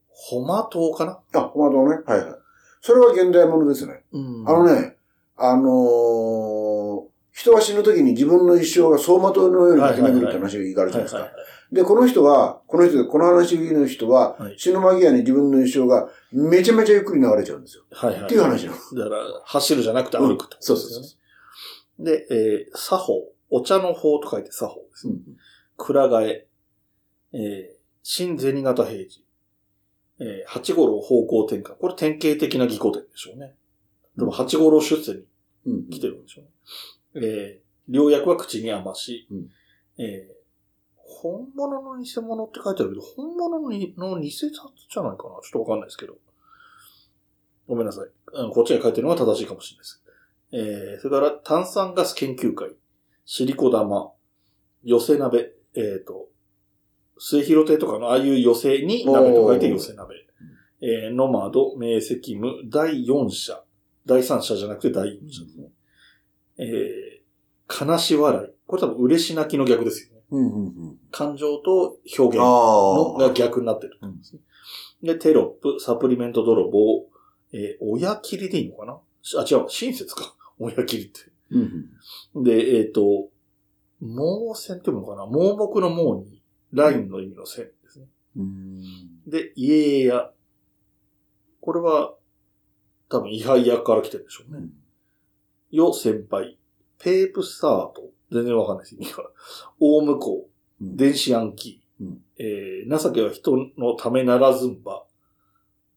[0.09, 1.21] ホマ島かな？
[1.35, 2.03] あ、ホマドね。
[2.07, 2.39] はいはい。
[2.81, 4.05] それは現代ものですね。
[4.13, 4.65] うんあの。
[4.65, 4.97] ね、
[5.37, 11.21] あのー人は死ぬ時に自分の一生が走馬灯のように駆け巡るって話があるじゃないですか。
[11.23, 11.75] はいはいはい。
[11.75, 17.85] で、この人は、この人で、この話の人は、はい死ぬ間際に自分の一生がめちゃめちゃゆっくり流れちゃうんですよ。
[17.91, 18.23] はいはい。
[18.25, 18.77] っていう話なの。
[18.77, 20.83] だから、走るじゃなくて歩くってことですよね。
[20.83, 21.17] そうそうそ
[21.99, 23.33] で、えー、作法。
[23.51, 25.15] お茶の法と書いて作法ですね。
[25.77, 26.47] 蔵替え。
[27.35, 29.25] えー、新銭形平次。
[30.21, 31.77] えー、八五郎方向転換。
[31.77, 33.55] これ典型的な義古典でしょうね。
[34.17, 35.25] でも八五郎出世に
[35.67, 35.91] うん。
[35.91, 36.43] 来てるんでしょ
[37.15, 37.27] うね。
[37.27, 39.29] えー、良薬は口に余し。
[39.31, 39.51] うん
[39.99, 40.33] えー、
[40.97, 46.17] 本物の偽物って書いてあるけど、本物のにの偽札じゃないかなちょっとわかんないですけど。
[47.69, 48.09] ごめんなさい。
[48.53, 50.02] こっちが書いてるのが正しいかもしれないです。
[50.53, 52.71] えー、それから炭酸ガス研究会、
[53.25, 54.13] シリコ玉、
[54.85, 56.29] 寄せ鍋、えっ、と、
[57.19, 60.15] 末広亭とかのああいう寄せに鍋と書いて寄せ鍋。
[60.81, 63.63] えー、ノマド、明晰夢、第4社。
[64.05, 65.69] 第3社じゃなくて第4社ですね。
[66.59, 68.49] えー、悲し笑い。
[68.67, 70.23] これ多分嬉し泣きの逆ですよね。
[70.33, 70.99] うんうんうん。
[71.13, 73.29] 感情と表現あのあ。
[73.29, 74.41] が逆になってると思うんですね。
[75.03, 77.07] で、テロップ、サプリメント泥棒、
[77.53, 78.99] えー親切りでいいのかな？
[79.39, 80.35] あ、違う、親切か。
[80.63, 81.21] 親切りって。
[81.51, 81.89] うん
[82.35, 82.45] うん。
[82.45, 83.29] で、えっ、と、
[84.01, 85.27] 盲線っていうのかな？
[85.27, 88.07] 盲目の盲に、ラインの意味の線ですね。
[88.37, 88.83] うん。
[89.27, 90.31] で、家や、
[91.61, 92.15] これは、
[93.09, 94.69] 多分、位牌役から来てるんでしょうね。
[95.71, 96.59] よ、先輩。
[96.99, 98.11] ペープスタート。
[98.31, 98.95] 全然わかんないです。
[98.95, 99.25] 意味が。
[99.79, 100.49] 大向こ
[100.81, 100.85] う。
[100.85, 102.05] うん電子ヤンキー。
[102.05, 105.05] うんえー、情けは人のためならずんば。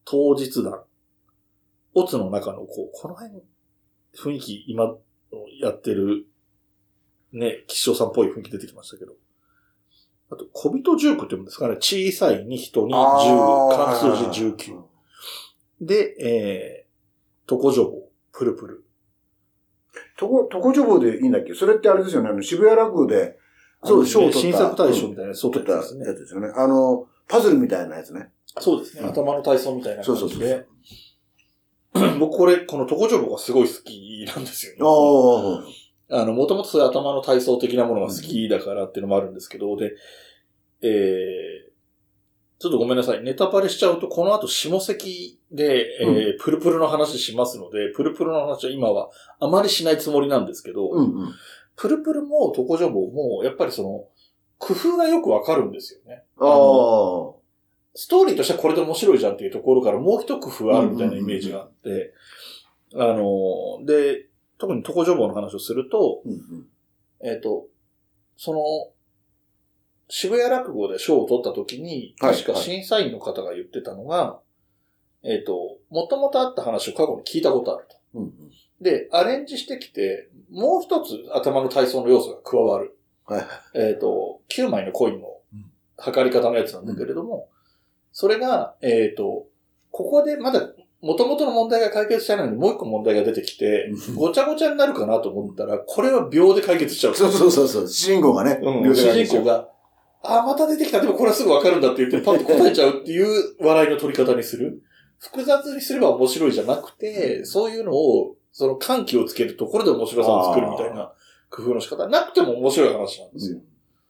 [0.04, 0.84] 当日談。
[1.94, 3.42] オツの中のこう、この辺、
[4.18, 4.98] 雰囲気、今の
[5.60, 6.26] やってる、
[7.32, 9.12] ね、吉祥さんっぽい雰囲気出てきましたけど。
[10.30, 11.76] あと、小人19って言うんですかね。
[11.76, 14.82] 小さいに人に10、あー関数字19。
[15.80, 18.84] で、えー、トコジョボ、プルプル。
[20.18, 21.54] とこ、とこジョボでいいんだっけ？
[21.54, 22.28] それってあれですよね。
[22.28, 23.38] あの、渋谷落語で、
[23.82, 26.14] あの賞を取った新作大賞みたいなやつ取ったや取ったやつですね。
[26.16, 26.52] つですよね。
[26.56, 28.30] あの、パズルみたいなやつね。
[28.58, 29.02] そうですね。
[29.02, 30.02] うん頭の体操みたいな。
[30.02, 30.66] そうそうそう
[32.18, 34.78] 僕これ、このトコジョボがすごい好きなんですよね。
[36.08, 39.94] あの、もともとそういう頭の体操的なものが好きだからっていうのもあるんですけど、で、
[40.82, 41.76] えー、
[42.58, 43.22] ちょっとごめんなさい。
[43.22, 51.34] ネタバレしちゃうと、この後下関で、えープルプルの話しますので、プルプルの話は今はあまりしないつもりなんですけど、うんうん。
[51.76, 54.06] プルプルもトコジョボも、やっぱりその、
[54.58, 56.24] 工夫がよくわかるんですよね。
[56.38, 57.35] ああ。
[57.96, 62.12] ストーリーとしてはこれで面白いじゃんっていうところからもう一工夫あるみたいなイメージがあって、
[62.94, 64.26] あの、で、
[64.58, 66.66] 特にトコジョボの話をすると、うんうん
[67.22, 67.66] えっ、と、
[68.36, 68.60] その、
[70.08, 74.40] 渋谷落語で賞を取った時に、はい確か審査員の方が言ってたのが、
[75.22, 77.96] えっ、と、もともとあった話を過去に聞いたことあると。
[78.14, 78.32] うんうん。
[78.80, 82.98] で、アレンジしてきて、もう一つ頭の体操の要素が加わる。
[83.24, 83.46] はい。
[83.74, 85.64] えっ、と、9枚のコインのうん
[85.98, 87.48] 測り方のやつなんだけれども、
[88.18, 89.46] それが、えっ、と、
[89.90, 90.70] ここでまだ
[91.02, 97.14] 元々の問題が解決したいのにもう一個問題が出てきて、ごちゃごちゃになるかなと思ったら、これは秒で解決しちゃう。
[97.14, 97.86] そうそうそうそう。
[97.86, 98.58] 主人公がね。
[98.62, 99.68] うん、主人公が、
[100.22, 101.02] あ、また出てきた。
[101.02, 104.82] でもこれはすぐわかるんだって言って、パッと答えちゃうっていう笑いの取り方にする。
[105.18, 111.12] 複雑にすれば面白いじゃなくて、そういうのを、その緩急をつけるところで面白さを作るみたいな
[111.50, 112.08] 工夫の仕方。
[112.08, 113.60] なくても面白い話なんですよ。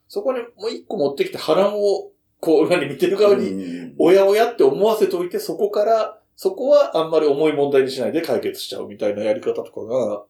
[0.06, 10.24] そこにもう一個持ってきて波乱を、こう、何見てる側に、におやおやって思わせておいて、そこから、そこはあんまり重い問題にしないで解決しちゃうみたいなやり方とかが、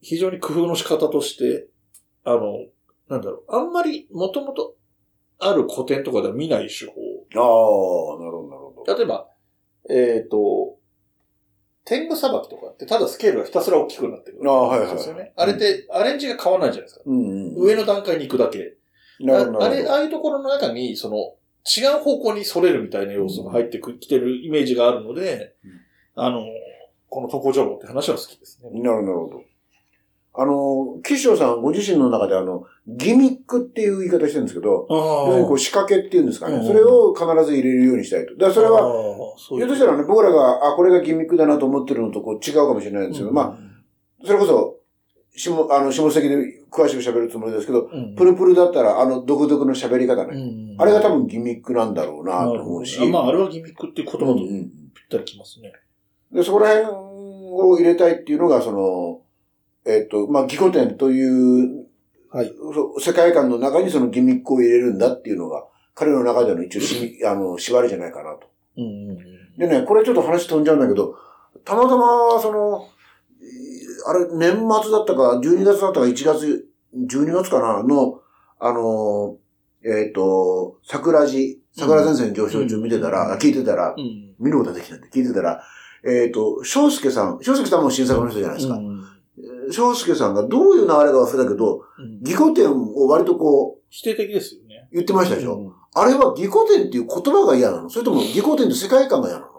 [0.00, 1.68] 非常に工夫の仕方として、
[2.24, 2.66] あの、
[3.08, 4.76] なんだろう、あんまりもともと
[5.38, 6.92] ある古典とかでは見ない手法。
[7.34, 8.94] ああ、なるほど、なるほど。
[8.94, 9.28] 例えば、
[9.90, 10.76] えっ、と、
[11.84, 14.38] 天狗さばきとかってただスケールがひたすら大きくなってる。
[14.44, 15.32] あはいはいですよね。
[15.36, 17.02] あれってアレンジが変わらないじゃないですか。
[17.06, 17.54] うんうん。
[17.56, 18.76] 上の段階に行くだけ。
[19.20, 21.34] なるほど、ああれ、ああいうところの中に、その、
[21.66, 25.54] 違う方向に逸れるみたいな要素が入ってきてるイメージがあるので、
[26.14, 26.42] あの、
[27.08, 28.70] この特攻情報って話は好きですね。
[28.70, 28.78] ど。
[28.78, 29.42] なるほど。
[30.40, 36.56] あの、岸翔さんご自身の中であの、ギミックっていう言い方してるんですけど、要するにこう仕掛けっていうんですかね。
[36.56, 38.34] うんそれを必ず入れるようにしたいと。
[38.34, 38.80] だからそれは、
[39.36, 44.77] ひょっとしたらね、僕らが、あ、これがギミックだなと思ってるのとこう違うかもしれないんですけど、まあ、それこそ、
[45.38, 46.36] 下、あの、下関で
[46.70, 50.34] 詳しく喋るつもりですけど、うんプルプルだったら、あの、独特の喋り方ね。
[50.34, 53.00] うんあれが多分ギミックなんだろうなと思うし。
[53.02, 54.70] あまあ、あれはギミックっていう言葉とぴっうんうん
[55.10, 55.72] たりきますね。
[56.32, 59.22] で、そこら辺を入れたいっていうのが、その、
[59.86, 61.86] えっ、と、まあ、ギコ展という、
[62.30, 62.52] はい
[63.00, 69.18] 世界観の中にそのギミックを入れるんだっていうのが、彼の中での一応し、あの、縛りじゃないかなとうんうんうん。
[69.56, 71.16] でね、これちょっと話飛んじゃうんだけど、
[71.64, 72.97] たまたま、その、えー
[74.06, 78.20] あれ、年末だったか、12月だったか、1月、12月かな、の、
[78.58, 84.34] あのー、えっ、と、桜寺、桜前線上昇中見てたら、うんあ聞いてたら、うん。
[84.38, 85.62] 見ることができないんで聞いてたら、
[86.04, 88.74] えっ、と、翔介さん、翔介さんも新作の人じゃないですか。
[88.74, 88.98] うん
[89.94, 94.88] 介さんがどういう流れか忘れたけど、うん義古典を割とこう、否定的ですよね。
[94.92, 99.57] 言ってましたでしょ、うんあれは義古典っていう言葉が嫌なのそれとも義古典って世界観が嫌なの？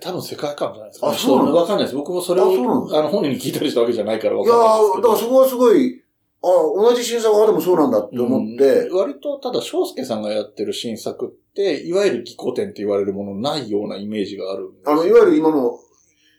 [0.00, 1.08] 多分世界観じゃないですか。
[1.10, 1.54] あそうなの？
[1.54, 1.96] わかんないです。
[1.96, 2.46] 僕もそれを
[2.90, 5.08] あの、本人に聞いたりしたわけじゃないからわいやかんないですー、けど。
[5.08, 6.02] だからそこはすごい、
[6.42, 14.70] あ同じ新作派でもそうなんだって思って、うん割と、ただ、翔介さんがやってる新作って、いわゆる義古典って言われるものないようなイメージがある。
[14.86, 15.78] あの、いわゆる今の、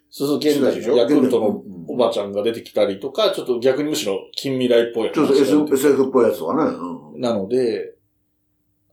[0.09, 6.71] そうそう、現代のヤクルトのうんおばちゃんが出てきたりとか、ちょっと逆にむしろ近未来っぽい話ちょっと SF っぽいやつとかね。
[6.71, 7.93] うんなので、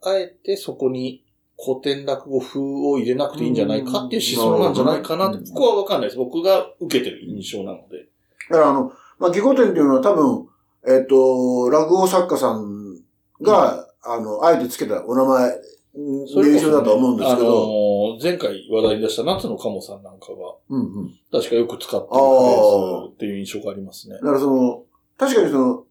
[0.02, 1.24] あえてそこに
[1.58, 6.16] 古典落語風を入れなくていいんじゃないかっていう思想なんじゃないかなって、うんここはわかんないです。
[6.16, 8.06] 僕が受けてる印象なので。
[8.50, 10.48] だからあの、まあ、義古典っていうのは多分、
[10.84, 12.98] えっ、と、落語作家さん
[13.40, 15.52] が、あの、あえてつけたお名前、
[15.94, 21.14] 名称だと思うんですけあのど、ー前回話題に出した夏の鴨さんなんかが、うんうん。
[21.30, 24.20] 確かよく使ってるフレーズっていう印象がありますねだ。
[24.22, 24.82] からその、
[25.18, 25.84] 確かにその、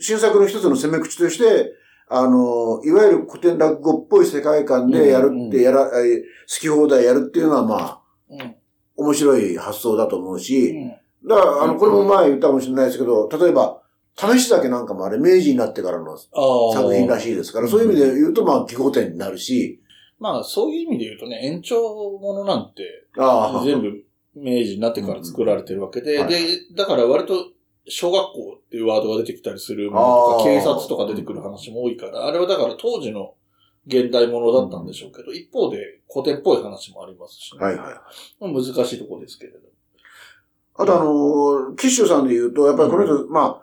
[0.00, 1.72] 新作の一つの攻め口として、
[2.12, 6.24] あの、いわゆる古典落語っぽい世界観でやるって、やら、え好
[6.60, 8.56] き放題やるっていうのはまあ、うん。
[8.96, 11.28] 面白い発想だと思うし、うん。
[11.28, 13.80] だから、あの、これも前言ったかもしれないですけど、例えば、
[14.16, 19.80] 試し酒なんかもあれ、明治になってからの作品らしいですから、そういう意味で言うと、まあ、技法典になるし、
[20.18, 21.80] まあ、そういう意味で言うとね、延長
[22.18, 26.34] ものなんて、ああ、全部明治になってから作られてるわけで、う んはい。
[26.34, 27.34] で、だから割と、
[27.86, 30.06] 小学校っていうワードが出てきたりするもの
[30.38, 33.34] とか、警察とか出てくる話も多いから、あれはだから当時の
[33.86, 38.02] 現代ものだったんでしょうけど、一方で古典っぽい話もありますし、ね、はいは
[38.40, 38.52] い。
[38.52, 39.58] 難しいところですけれど。
[40.74, 43.62] あとあの、キッシュさんで言うと、やっぱりこの人、ま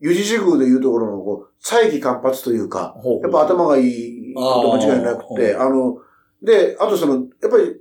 [0.00, 5.98] ユジシグで言うところの、こう、才気間髪というか、やっぱ頭がいいこと間違いなくて、あの、
[6.42, 7.80] で、あとその、やっぱり、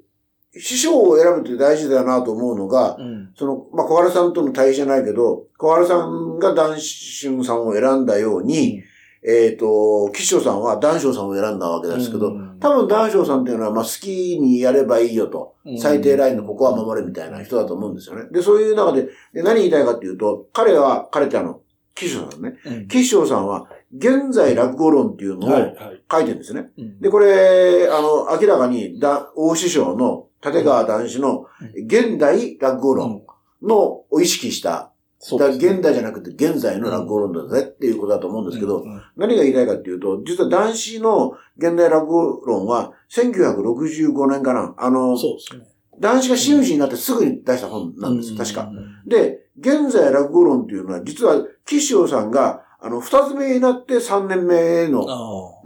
[0.58, 3.32] 師匠を選ぶって大事だなと思うのが、うん。
[3.36, 8.84] その、まあ、小原さんとの対比じゃないけど、小原さんが談春さんを選んだように、
[9.28, 18.30] えっ、と、吉祥さんは談笑さんを選んだわけですけど、うん多分談笑さんっていうのは、まあ、好きにやればいいよと、うん最低ラインのここは守れみたいな人だと思うんですよね。
[18.32, 21.62] で、そういう中で、で何言いたいかっていうと、彼は、彼ってあの、
[21.96, 22.56] 吉祥さんね。
[22.66, 26.02] うん吉祥さんは、現在落語論っていうのをはい、はい。
[26.12, 26.70] 書いてるんですね。
[26.78, 31.48] うんで、これ、あの、明らかに、だ大師匠の立川談志の
[31.88, 33.24] 現代落語論
[33.62, 33.78] の
[34.12, 34.92] を意識した、
[35.40, 38.86] だ現代じゃなくて現在の落語論だぜっていうことだと思うんですけど、
[39.18, 44.76] 何が言いたいかっていうと、実は男子の現代落語論は1965年かな。
[44.78, 45.66] あの、そうですね。
[46.00, 48.64] 男子が真打ちになってすぐに出した本なんです、確か。
[48.64, 49.10] うん。
[49.10, 55.08] で、現在落語論っていうのは、実は、岸尾さんが、あの、二つ目になって三年目の、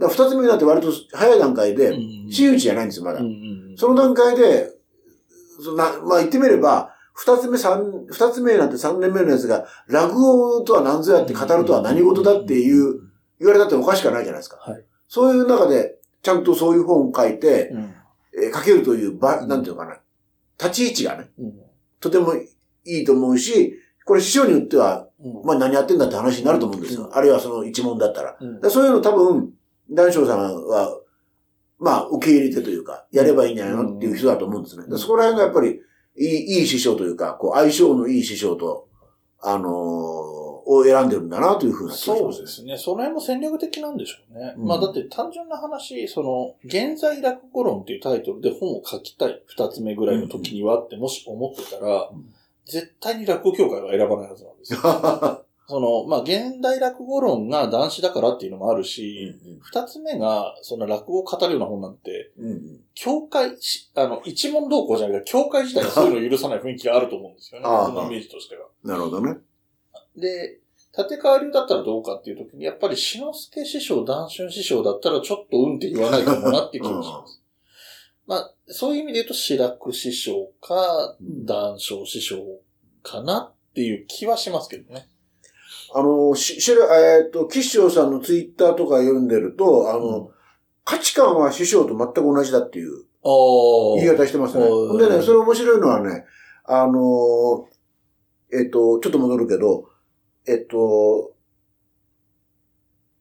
[0.00, 1.74] 二つ目になって割と早い段階あ。
[1.76, 3.20] で、うん真打ちじゃないんですよ、まだ
[3.76, 4.70] その段階で、
[5.62, 13.00] そんな、まあ言ってみれば、二つ目、三、二つ目になって三年目のやつが、落語とは何ぞやって語るとは何事だっていう、
[13.38, 14.56] 言われたっておかしくはないじゃないですか。
[14.56, 14.82] はい。
[15.06, 17.94] そういう中で、ちゃんとそういう本を書いて、うん
[18.42, 19.98] えー書けるという場、うんなんていうのかな。
[20.58, 21.52] 立ち位置がね、うん
[22.00, 22.48] とてもい
[22.84, 23.74] いと思うし、
[24.06, 27.04] これ師匠によっては、うんまあ何やってんだって話になると思うんですよ。
[27.04, 28.36] うんあるいはその一問だったら。
[28.40, 29.52] うんらそういうの多分、
[29.90, 30.98] 談笑さんは、
[31.78, 34.84] まあ受け入れてというか、やればいいんじゃないのっていう人だと思うんですね。
[34.96, 35.80] そこら辺がやっぱり、
[36.16, 38.88] いい、いい師匠というか、こう相性のいい師匠と、
[39.42, 40.40] あのー
[40.72, 42.36] を選んでるんだなというふうな気がします。
[42.36, 42.76] そうですね。
[42.76, 44.54] その辺も戦略的なんでしょうね。
[44.56, 52.32] うんまあだって単純な話、その、現在落語論っていうタイトルで本を書きたい二つ目ぐらいの時にはってもし思ってたら、うん
[52.70, 54.80] 絶対に落語協会は選ばないはずなんですよ。
[55.70, 67.66] その、まあ現代落語論が男子だからっていうのもあるし、二つ目が、その落語を語るような本なんて、うんうん教会し、あの、一問同行じゃないけど、教会自体がそういうのを許さない雰囲気があると思うんですよね。
[67.66, 68.66] ああ僕のイメージとしては。
[68.82, 69.38] なるほどね。
[70.16, 70.60] で、
[70.98, 77.40] 立川流だったらどうかっていうときに、やっぱり志の輔師匠、談春師匠だったらちょっとうんって言わないかもなっていう気がします。
[78.26, 82.44] まあ、そういう意味で言うと、志らく師匠か、うん談笑師匠
[83.02, 85.08] かなっていう気はしますけどね。
[85.94, 90.30] あの、し、しら、えっ、と、岸翔さんのツイッターとか読んでると、あの、
[90.84, 93.28] 価値観は師匠と全く同じだっていうあ
[93.96, 94.64] 言い方してますね。
[94.98, 96.24] でね、それ面白いのはね、
[96.64, 97.64] あのー
[98.52, 99.88] えっ、と、ちょっと戻るけど、
[100.46, 101.34] えっ、と、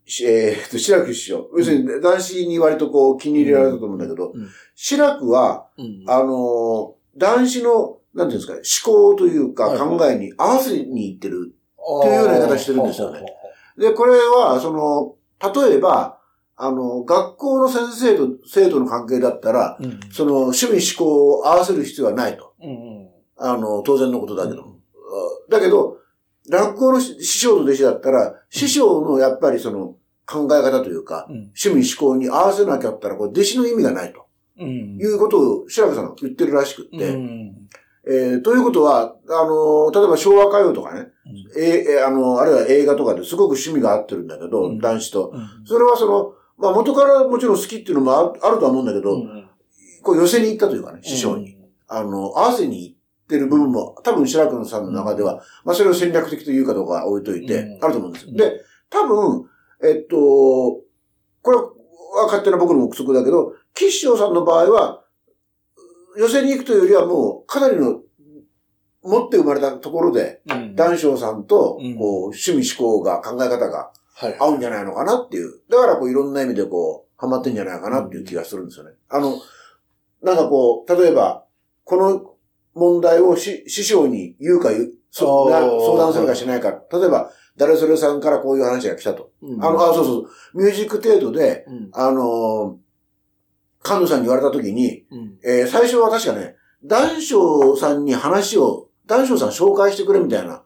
[0.06, 1.50] しえーっと、志らく師匠。
[1.56, 4.50] 要するに、男子に割とこう気に入れられたと思うんだけど、うん。
[4.74, 6.04] 志らくは、うん。
[6.08, 11.56] あのー男子の、なんていうんですか、思考というか考えに合わせにいってる。
[12.00, 13.20] っていうような言い方してるんですよね。
[13.20, 15.16] あで、これは、その、
[15.54, 16.20] 例えば、
[16.56, 19.86] あの、学校の先生と生徒の関係だったら、ー。
[19.86, 20.00] うん。
[20.12, 22.54] その、趣味思考を合わせる必要はないと。
[22.62, 22.74] うんう
[23.06, 23.10] ん。
[23.38, 24.76] あの、当然のことだけど。
[25.50, 25.98] だけど、
[26.50, 29.96] 落語の師匠と弟子だったら、師匠のやっぱりその
[30.26, 31.36] 考え方というか、うん。
[31.58, 34.26] 趣味思考に合わせなきゃったら、これ弟子の意味がないと。
[34.60, 34.98] うん。
[35.00, 37.70] いうことを白くさんが言ってるらしくって、うん
[38.10, 41.10] えーということは、あの、例えば昭和歌謡とかね、
[41.56, 45.32] ええあの、あるいは映画とかですごく趣味が合ってるんだけど、うん男子と。
[45.34, 49.50] うんそれはその、まあ元からもちろん好きっていうのもあるあるとは思うんだけど、うん
[50.02, 51.58] こう寄せに行ったというかね、師匠に。。
[51.88, 52.96] あの、合わせに行っ
[53.28, 58.32] てる部分も、多分白くさんの中では、まあそれを戦略的というかどうか置いといて、うんあると思うんですよ。
[58.32, 59.46] うんで、多分、
[59.84, 60.16] えっと、
[61.42, 65.04] これは勝手な僕の目測だけど、吉祥さんの場合は、
[66.20, 68.02] 寄せに行くというよりはもう、かなりの、
[69.02, 74.36] 持って生まれたところで、うん談笑さんと、うんこう、趣味思考が、考え方がはい。
[74.38, 75.62] 合うんじゃないのかなっていう。
[75.70, 78.92] だからこういろんな意味でこう、ハマってんじゃないかなっていう気がするんですよね。
[79.08, 79.40] あの、
[80.22, 81.46] なんかこう、例えば、
[81.86, 82.36] この
[82.74, 86.72] 問題をし師匠に言うか言う、相談するかしないか。
[86.92, 89.32] 例えば、誰それさんからこういう話が来たと。
[89.42, 90.18] うんあの、あ、そうそ
[90.54, 90.58] う。
[90.58, 92.76] ミュージック程度で、うんあのー、
[93.84, 100.64] 菅野さんに言われた時に、うんえー最初は確かね、談笑さんに話を、談笑さん紹介してくれみたいな。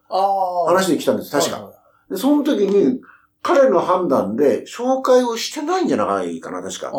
[0.68, 1.72] 話で来たんです、確か。
[2.10, 3.02] で、その時に、
[3.42, 6.92] 彼の判断で紹介をしてないんじゃないかな、確か。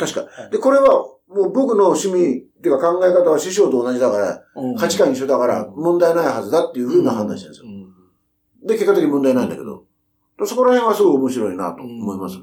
[0.00, 0.48] 確か。
[0.50, 0.88] で、これは、
[1.28, 8.68] もう僕の趣味っていうか考え方は師匠と同じだから、うん価値観一緒だからうん問題ないはずだっていうふうな判断してるんですよ。
[8.68, 9.84] で、結果的に問題ないんだけど。
[10.44, 12.42] そこら辺はすごい面白いなと思いますね。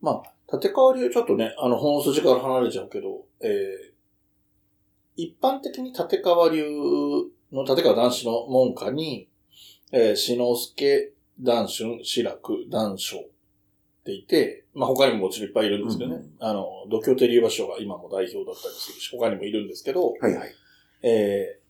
[0.00, 0.22] まあ、
[0.56, 3.92] 立川流ちょっとね、あの、本筋から離れちゃうけど、えー、
[5.16, 6.64] 一般的に立川流
[7.52, 9.28] の立川男子の門下に、
[9.92, 16.16] えー、篠介、談春、志らく、談笑っていて、まあ他にももちろんいっぱいいるんですけどね。
[16.16, 20.54] うんあの、度胸手流馬賞が今も代表だったりするし、他にもいるんですけど、はいはい。
[21.02, 21.64] えー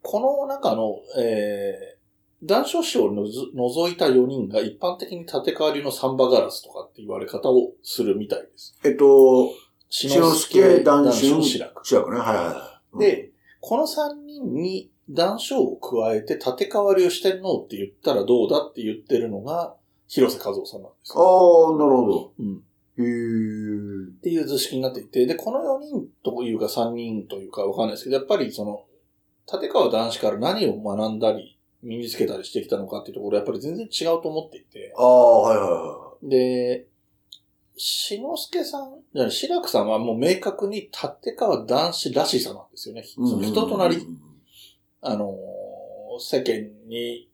[0.00, 8.78] この中の、えー、談笑師を除いた4人が一般的に立川流のサンバガラスとかって言われ方をするみたいです。
[8.84, 9.50] えっと、
[9.90, 11.86] 篠篠介、談春、春、志らく。
[11.86, 12.18] 志らくね。
[12.18, 12.98] はいはい。
[12.98, 13.30] で、
[13.60, 19.74] この3人に談笑を加えて立川流四天王って言ったらどうだって言ってるのが
[20.06, 21.74] 広瀬和夫さんなんですあよ。
[21.74, 22.32] あ、なるほど。
[22.38, 22.62] うん。
[22.98, 24.08] へえ。
[24.18, 28.84] っていう図式になっていて、で、この4人というか3人というかわかんないですけど、やっぱりその、
[29.50, 36.86] 立川男子から何を学んだり、身につけたりしてきたのかっていうところ、やっぱり全然違うと思っていて、ああ、はいはいはで、
[37.76, 43.02] 篠介さん、じゃあ志らくさんはもう明確に立川男子らしさなんですよね。
[43.02, 43.04] い。
[43.06, 44.04] その人となり、
[45.00, 47.28] あのー、世間に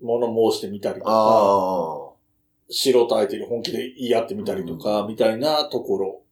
[0.00, 2.10] 物申してみたりとか。
[2.70, 6.22] 素人相手に本気で言い合ってみたりとか、みたいなところ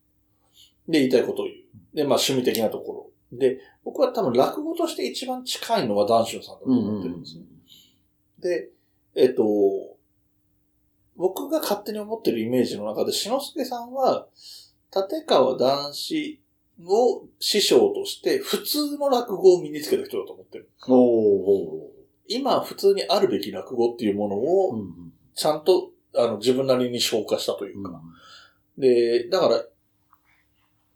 [0.88, 1.96] で言いたいことを言う。
[1.96, 3.38] で、まあ趣味的なところ。
[3.38, 7.44] で、僕は多分落語として一番近いのは談春さんだと思ってるんですね。
[8.40, 8.70] で、
[9.14, 9.42] えっと、
[11.16, 14.28] 僕が勝手に思ってるイメージの中で、篠介さんは、
[14.94, 16.40] 立川男子
[16.86, 20.70] を師匠として普通の落語を身につけた人だと思ってる。
[20.88, 21.90] おお
[22.28, 24.84] 今普通にあるべき落語っていうものおを、
[25.34, 28.00] ちゃんと、あの、自分なりに消化したというか。
[28.76, 29.64] うで、だから、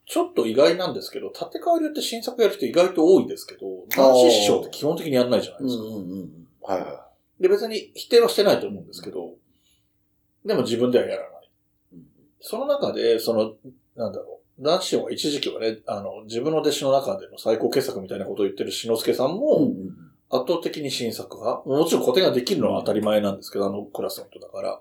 [0.06, 3.60] ちょっと意外なんですけど、立川流って新作やる人意外と多いですけど、
[3.96, 5.64] 男子師匠って基本的にやんないじゃないん。
[5.64, 5.84] うですか。
[5.84, 6.48] んうんうん。
[6.60, 7.01] はいは
[7.42, 9.34] で、別に否定はしてないと思うんですけど、
[10.46, 11.48] でも自分ではやらない。
[11.96, 12.00] い。
[12.40, 13.54] その中で、その、
[13.96, 21.68] なんだろう、男子師匠が一時期はね、あの、自分の弟子の中での最高傑作みたいなことを言ってる篠介さんうんも、うん圧倒的に新作派。
[21.68, 24.80] もちろん古典ができるのは当たり前なんですけど、あのクラスの人だから。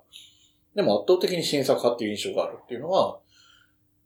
[0.76, 3.20] でも圧倒的に新作派っていう印象があるっていうのは、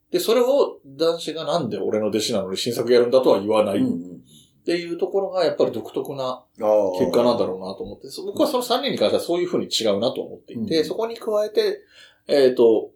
[0.10, 4.22] で、それを男子がなんで俺の弟子なのに新作やるんだとは言わないっうんうん。
[4.66, 6.44] ていうところがやっぱり独特な。
[6.58, 10.86] 結果なんだろうなと思って、そ僕はその3人に関してはそういうふうに違うなと思っていて、うん。
[10.86, 11.82] そこに加えて、
[12.28, 12.92] えっ、と、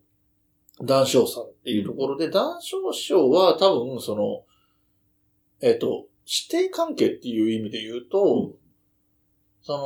[0.81, 2.63] 談笑さんっていうところで、談笑
[2.93, 4.43] 師匠は多分その、
[5.61, 8.53] えっ、と、師弟関係っていう意味で言うと、うん。
[9.61, 9.77] そ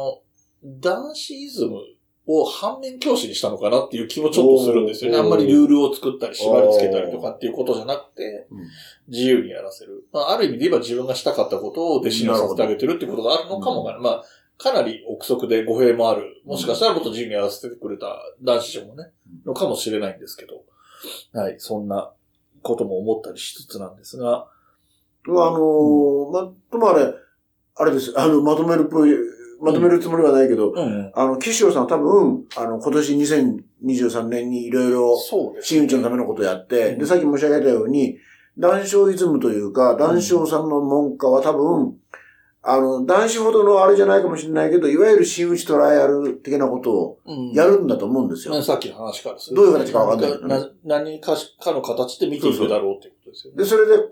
[0.63, 1.79] の、男子イズム
[2.25, 5.17] を反面教師にしたのかなっていう気もちょっとするんですよね。
[5.17, 8.67] あんまりルールを作ったり縛り付けたりとかっていうことじゃなくて、うん
[9.09, 10.05] 自由にやらせる。
[10.13, 14.11] まあ、ある意味で言えば自分がしたかったことを弟子にさせてあげてるっていうことがあるのかもわからない。
[14.13, 14.23] まあ、
[14.57, 19.11] かなり憶測で語弊もある、もしかしたらもっと自由にやらせてくれた男子賞もね、
[19.45, 20.63] のかもしれないんですけど、
[21.33, 22.13] はい、そんな
[22.61, 24.47] ことも思ったりしつつなんですが、
[25.25, 27.13] あのーま、ともあれ、
[27.75, 28.13] あれです。
[28.17, 29.11] あの、まとめるっぽい、
[29.63, 36.99] まとめるつもりはないけど、うん、あの、岸尾さんは多分、あの、今年2023年にいろいろ、そうです、真打ちのためのことをやって、うん。
[36.99, 38.17] で、さっき申し上げたように、
[38.57, 41.95] 談笑イズムというか、談笑さんの文化は多分、
[42.65, 47.51] あの、男子ほどのあれじゃないかもしれないけど、いわゆる真打ちトライアル的なことをうん。
[47.51, 48.53] やるんだと思うんですよ。
[48.53, 50.59] ねさっきの話からするどういう形かわかんないけどね。
[50.85, 53.63] な何かしかの形で見ていくだろうっていうことですよね。
[53.63, 54.03] で、それで、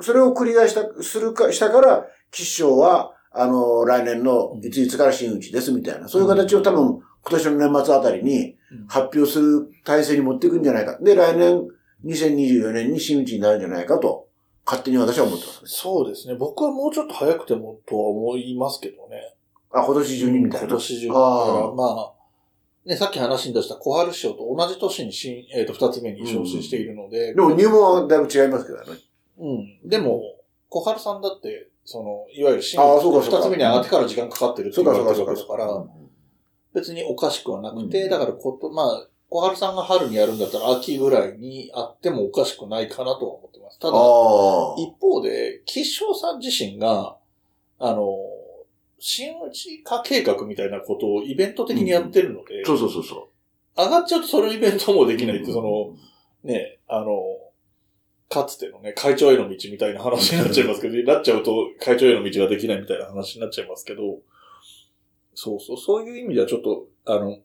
[0.00, 10.98] それを繰り返した、するか、したから、吉祥は、あの、来年のいついつから真打ちですみたいな、そういう形を多分、今年の年末あたりにうん発表する体制に持っていくんじゃないか。
[11.00, 11.62] で、来年、
[12.04, 14.28] 2024年に真打ちになるんじゃないかと、
[14.64, 15.60] 勝手に私は思ってますね。
[15.64, 16.34] そうですね。
[16.34, 19.34] 僕はもうちょっと早くてもとは思いますけどね。
[19.72, 20.66] あ、今年中にみたいな。
[20.68, 21.08] 今年中。
[21.08, 22.12] だあまあ、
[22.84, 29.00] ね、さっき話に出した小春賞と同じ年に新、えっ、と、二つ目に昇進しているので、でも入門はだいぶ違いますけどね。
[29.38, 29.88] うん。
[29.88, 30.22] でも、
[30.68, 35.56] 小春さんだって、その、いわゆる新、あーそうかそうか二つ目に上がってから時間かかってるってそう言われかそうかそうか。
[35.56, 36.02] てるわけだから、
[36.74, 43.78] 別におかしくはなくて、うんだからこと、まあ、小春さんが春にやるんだったら秋ぐらいにあってもおかしくないかなとは思ってます。
[43.78, 43.94] ただ。
[44.76, 47.16] 一方で、吉祥さん自身が、
[47.78, 48.18] あの、
[48.98, 53.28] 新内化計画みたいなことをイベント的にやってるので、そうそうそうそ
[53.76, 55.54] 上がっちゃうとそのイベントもできないって、う。
[55.54, 55.96] その、
[56.44, 57.08] ね、あの、
[58.32, 64.20] かつてのね、会長への道みたいな話になっちゃいますけど、なっちゃうと会長への道ができないみたいな話になっちゃいますけど、
[65.34, 67.38] そうそう、そういう意味ではちょっと、あの、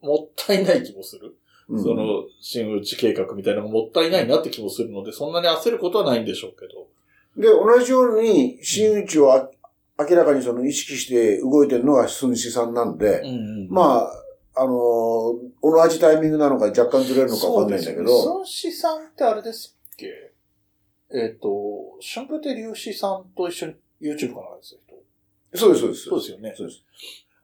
[0.00, 1.36] もったいない気もする。
[1.68, 1.82] うん。
[1.82, 6.88] その、新内計画みたいなのがもったいないなって気もするので、そんなに焦ることはないんでしょうけど。
[7.36, 9.50] で、同じように、真打ちをあ
[9.98, 14.12] 明らかにその意識して動いてるのが寸志さんなんで、うんまあ、
[14.54, 20.32] あのー同じタイミングなのか若干ずれるのかわかんないんだけど、孫子さんってあれですっけ
[21.10, 25.58] えっ、と、春風亭龍子さんと一緒に YouTube かなんですよ、人。
[25.58, 26.04] そうです、そうです。
[26.04, 26.54] そうですよね。
[26.56, 26.84] そうです。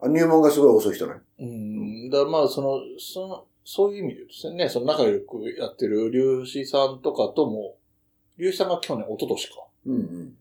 [0.01, 1.15] あ入門がすごい遅い人ね。
[1.39, 2.11] うん。
[2.11, 7.77] だからまあ、その、その、そういう意味で言うとですね、その仲良くやってる龍子さんとかとも、
[8.37, 9.55] 龍子さんが去年、一昨年か。
[9.87, 10.37] うんうん。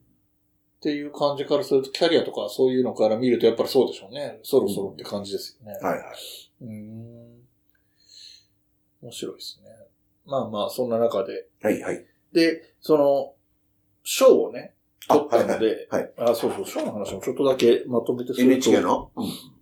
[0.77, 4.39] っていう感じからすると、キャリアとかそういうのから見ると、やっぱりそうでしょうね。
[4.41, 5.77] そろそろって感じですよね。
[5.79, 6.05] はいはい。
[6.61, 7.41] うーん。
[9.03, 9.69] 面白いですね。
[10.25, 11.47] まあまあ、そんな中で。
[11.61, 12.05] はいはい。
[12.33, 13.33] で、その、
[14.03, 14.73] 賞をね、
[15.07, 19.11] あ、取ったので、はいはいあ、そうそう、賞の話もちょっとだけまとめてすると NHK の？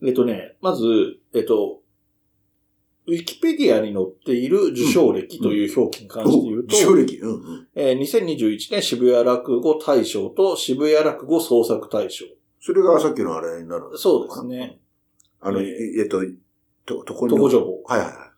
[0.05, 0.83] えっとね、まず、
[1.33, 1.81] えっと、
[3.07, 7.17] ウィキペディアに載っている受賞歴という表記に関して言うと、受賞歴？
[7.17, 7.67] うんうん。
[7.75, 12.25] えー2021年渋谷落語大賞と渋谷落語創作大賞。
[12.61, 13.97] それがさっきのあれになる。
[13.97, 14.79] そうですね。
[15.41, 16.21] あの、えええっと、
[16.85, 17.33] と、とこに。
[17.33, 17.81] とこ情報。
[17.85, 18.28] はいはいはい。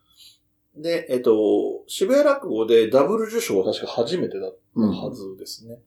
[0.75, 5.79] で、えっと、渋谷落語でダブル受賞は確か初めてだったうんはずですね。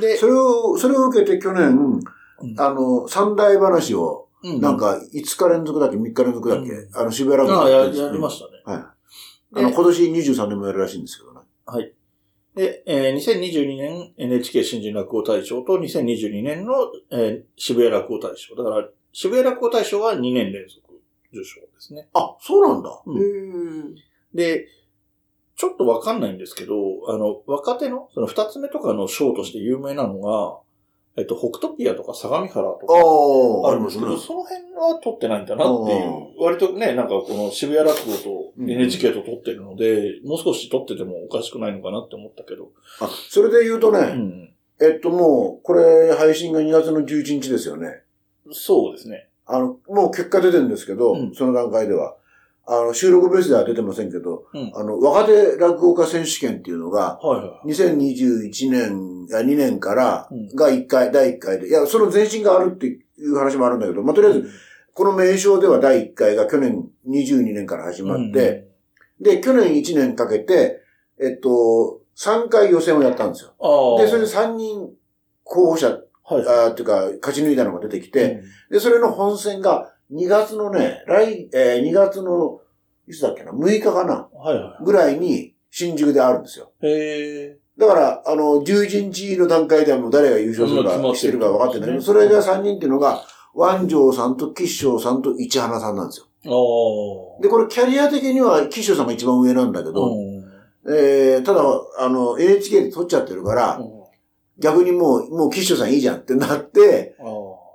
[0.00, 2.00] で、それを、それを受けて去年、うん
[2.58, 8.62] あの、三大話を、うなん、か、5日連続だっけ ?3 日連続だっけ、うんあの、渋谷ラああ、や、やりましたね。
[8.64, 8.70] た。
[8.72, 9.54] はい。
[9.54, 11.40] であの、今年23年もやるらしいんですけどね。
[11.66, 11.92] はい。
[12.54, 16.74] で、えー2022年 NHK 新人落語大賞と2022年の、
[17.10, 18.54] えー渋谷落語大賞。
[18.56, 20.80] だから、渋谷落語大賞は2年連続
[21.32, 22.08] 受賞ですね。
[22.14, 23.02] あ、そうなんだ。
[23.06, 23.94] うん
[24.34, 24.66] で、
[25.56, 26.74] ちょっとわかんないんですけど、
[27.08, 30.60] あの、若手の、その二つ目とかの賞として有名なのが、
[31.16, 36.42] えっと、北トピアとか相模原とか、ああ、あるんですけど、その辺は取ってないんだなっていう。
[36.42, 42.70] 割とね、なんかこの渋谷落語とうん NHK と取ってるので、もう少し取っててもおかしくないのかなって思ったけど。
[43.00, 44.54] あ、それで言うとね、うん。
[44.80, 48.02] えっともう、これ配信が2月の11日ですよね。
[48.52, 49.29] そうですね。
[49.52, 51.34] あの、もう結果出てるんですけど、うん。
[51.34, 52.16] その段階では。
[52.66, 54.72] あの、収録ベースでは出てませんけど、うん。
[54.74, 57.68] あの、若手落語家選手権っていうのが、はいはい。
[57.72, 60.48] 2021年、あ2年からうん。
[60.54, 64.50] が1回、第1回で、いや、その前身があるっていう話もあるんだけど、まあ、とりあえず、
[64.94, 68.68] この名称では第1回が去年22年から始まって、
[69.20, 70.82] で、去年1年かけて、
[71.20, 73.98] えっと、3回予選をやったんですよ。
[73.98, 74.90] で、それで3人
[75.42, 75.98] 候補者、
[76.30, 76.46] はい。
[76.46, 82.60] あーっていうか、勝ち抜いたのが出てきて、で、それの本戦が2月のね、来、えー2月の、
[83.06, 86.72] いつだっけな、6日かな、うん、はいはぐらいに新宿であるんですよ。
[86.82, 86.86] い。
[86.86, 87.58] へえ。
[87.78, 93.22] だから、あの、11日の段階ではもう誰が優勝するかしてるか分かってないけど、それが3人っていうのが、
[93.54, 96.26] 湾城さんと吉祥さんと市花さんなんですよ。
[97.42, 100.44] で、これキャリア的には吉祥さんが一番上なんだけど、うん。
[100.88, 101.62] えー、ただ、
[101.98, 103.99] あの、NHK で撮っちゃってるから、うん
[104.60, 107.24] 逆にもう、もう吉祥さんいいじゃんってなって、あ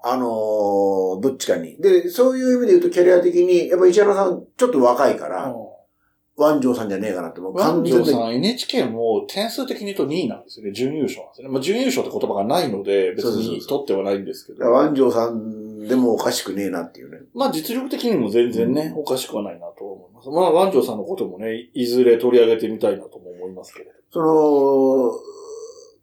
[0.07, 1.77] あのーどっちかに。
[1.77, 5.53] で、そういう意味で言うとキャリア的に、やっぱ石原さんちょっと若いから、
[6.37, 7.83] 万丈さんじゃねえかなって、もうワン。
[7.83, 10.73] ジョーさん NHK も点数的に言うと2位なんですよね。
[10.73, 11.53] 準優勝なんですよね。
[11.53, 14.69] まあ、準優勝って言葉がないので、別に取ってはないんですけど。
[14.69, 17.19] 万丈さんでもおかしくねえなっていうね。
[17.33, 20.29] まあ実力的にも全然ね、おかしくはないなと思います。
[20.29, 23.91] まあ、ワンジョーさんのこともね、いずれ取り上げてみたいなとも思いますけれど。
[24.11, 25.11] その、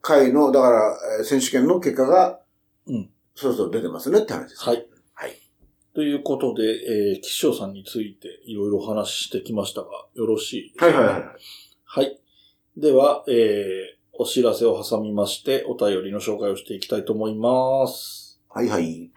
[0.03, 2.41] 会の、だから、えー選手権の結果が、
[2.87, 3.11] うん。
[3.35, 4.63] そろそろ出てますねって話です。
[4.63, 4.87] はい。
[5.15, 5.41] はい。
[5.95, 10.73] ということで、えー、岸翔さんについていろいろお話ししてきましたが、よろしい？
[10.73, 11.25] ですかはいはいはい。
[11.85, 12.21] はい。
[12.77, 13.75] では、えー、
[14.13, 18.41] お知らせを挟みまして、お便りの紹介をしていきたいと思います。
[18.49, 19.11] はいはい。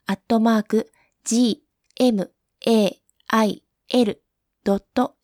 [0.07, 0.91] アットマーク
[1.23, 1.63] g,
[1.97, 2.33] m,
[2.65, 4.21] a, i, l,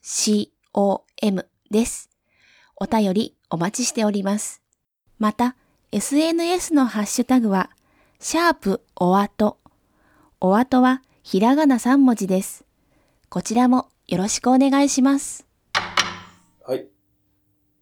[0.02, 2.10] c, o, m です。
[2.78, 4.62] お便りお待ちしております。
[5.20, 5.58] また、
[5.92, 7.70] SNS のハッシュタグは、
[8.22, 9.60] シャープおあと。
[10.40, 12.64] おあとはひらがな3文字です。
[13.34, 15.48] こちらもよろしくお願いします。
[15.74, 16.88] はい。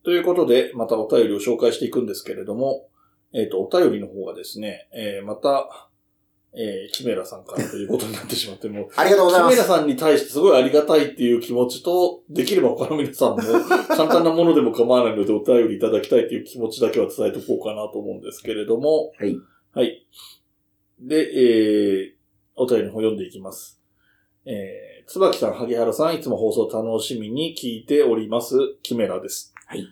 [0.06, 2.88] ということで、またお便りを紹介していくんですけれども、
[3.34, 5.90] えっ、と、お便りの方がですね、えーまた、
[6.54, 9.58] えーキメラさんからということになってしまって、もう、 ありがとうございます。
[9.58, 13.40] キメラさんに対してすごいありがたいっていう気持ちと、できれば他の皆さんも
[13.94, 19.36] 簡単なものでも構わないのでお便りいただきたいっていう気持ちだけは伝えておこうかなと思うんですけれども、はい。
[19.74, 20.08] はい。
[21.02, 22.12] で、えー、
[22.56, 23.82] お便りの方読んでいきます。
[24.46, 29.54] えー、椿さん、萩原さん、いつも放送楽しみに聞いております、キメラです。
[29.66, 29.86] はい。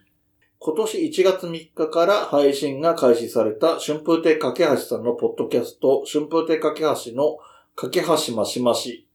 [0.59, 7.38] 今年1月3日から配信が開始された春風亭架橋さんのポッドキャスト、春風亭架橋の
[7.76, 7.89] 架
[8.28, 9.07] 橋ましまし。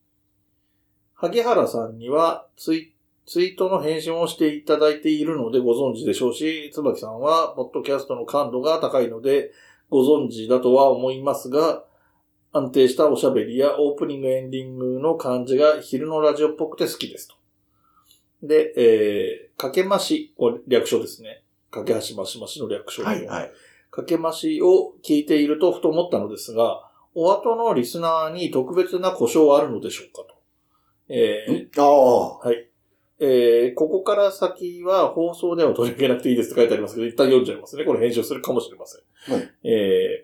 [1.14, 2.92] 萩原さんにはツイ
[3.24, 9.52] ツイートの返信をしていただいているのでご存知でしょうし、椿さんはポッドキャストの感度が高いので
[9.88, 11.82] ご存知だとは思いますが、
[12.54, 17.34] 安定したおしゃべりやオープニングエンディングの感じが昼のラジオっぽくて好きですと。
[18.46, 21.42] で、えー、かけまし、これ略称ですね。
[21.72, 23.52] かけはしましましの略称ではいはい。
[23.90, 30.36] かけましを聞いているとふと思ったのですが、お後のリスナーに特別な故障はあるのでしょうかと。
[31.08, 32.38] えーああ。
[32.38, 32.68] はい。
[33.18, 37.84] えーここから先は放送では取り上げなくていいですって書いてありますけど、一旦読んじゃいますね。
[37.84, 39.34] これ編集するかもしれません。
[39.34, 40.23] はいえ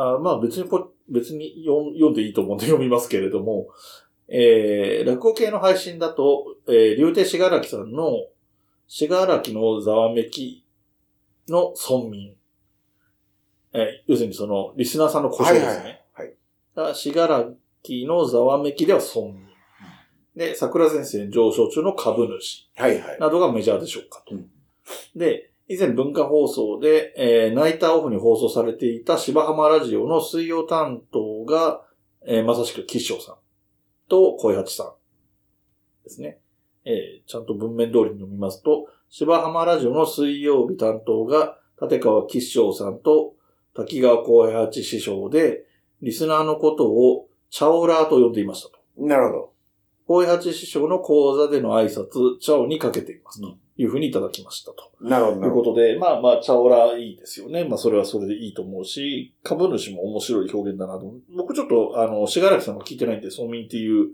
[0.00, 0.68] あまあ別に
[1.08, 3.68] 別に読ん読んでいいと思うんで読みますけれども、
[4.28, 8.26] えー落語系の配信だと、えー、竜亭しがらきさんの、
[8.86, 10.64] しがらきのざわめき
[11.48, 12.34] の村民。
[13.72, 16.02] えー要するにその、リスナーさんの故障ですね。
[16.12, 16.34] はいはい。
[16.76, 17.44] がしがら
[17.82, 19.46] きのざわめきでは村民。
[20.36, 23.18] で、桜前線上昇中の株主はいはい。
[23.18, 24.34] などがメジャーでしょうかと。
[24.34, 24.50] うん
[25.14, 31.82] で、以前文化放送で、えーナイターオフに放送されていた芝浜ラジオの水曜担当が、
[32.26, 33.34] えーまさしく吉祥さん
[34.08, 34.92] と小八さん
[36.02, 36.38] ですね。
[36.84, 43.34] えーちゃんと文面通りに読みますと、芝浜ラジオの水曜日担当が立川吉祥さんと
[43.76, 45.66] 滝川小八師匠で、
[46.02, 48.80] リスナーのことをチャオラーと呼んでいましたと。
[48.96, 49.52] なるほど。
[50.12, 54.90] 大八師匠の講座での挨拶、チャオにかけていますというふうにいただきましたと。
[55.00, 55.40] なるほど。
[55.40, 57.62] ということで、まあまあ、チャオラいいですよね。
[57.62, 61.14] まあそれはそれでいいと思うし、株主も面白い表現だなと。
[61.36, 64.08] 僕ちょっと、あの、しがらきさんが聞いてないんで、村民っていう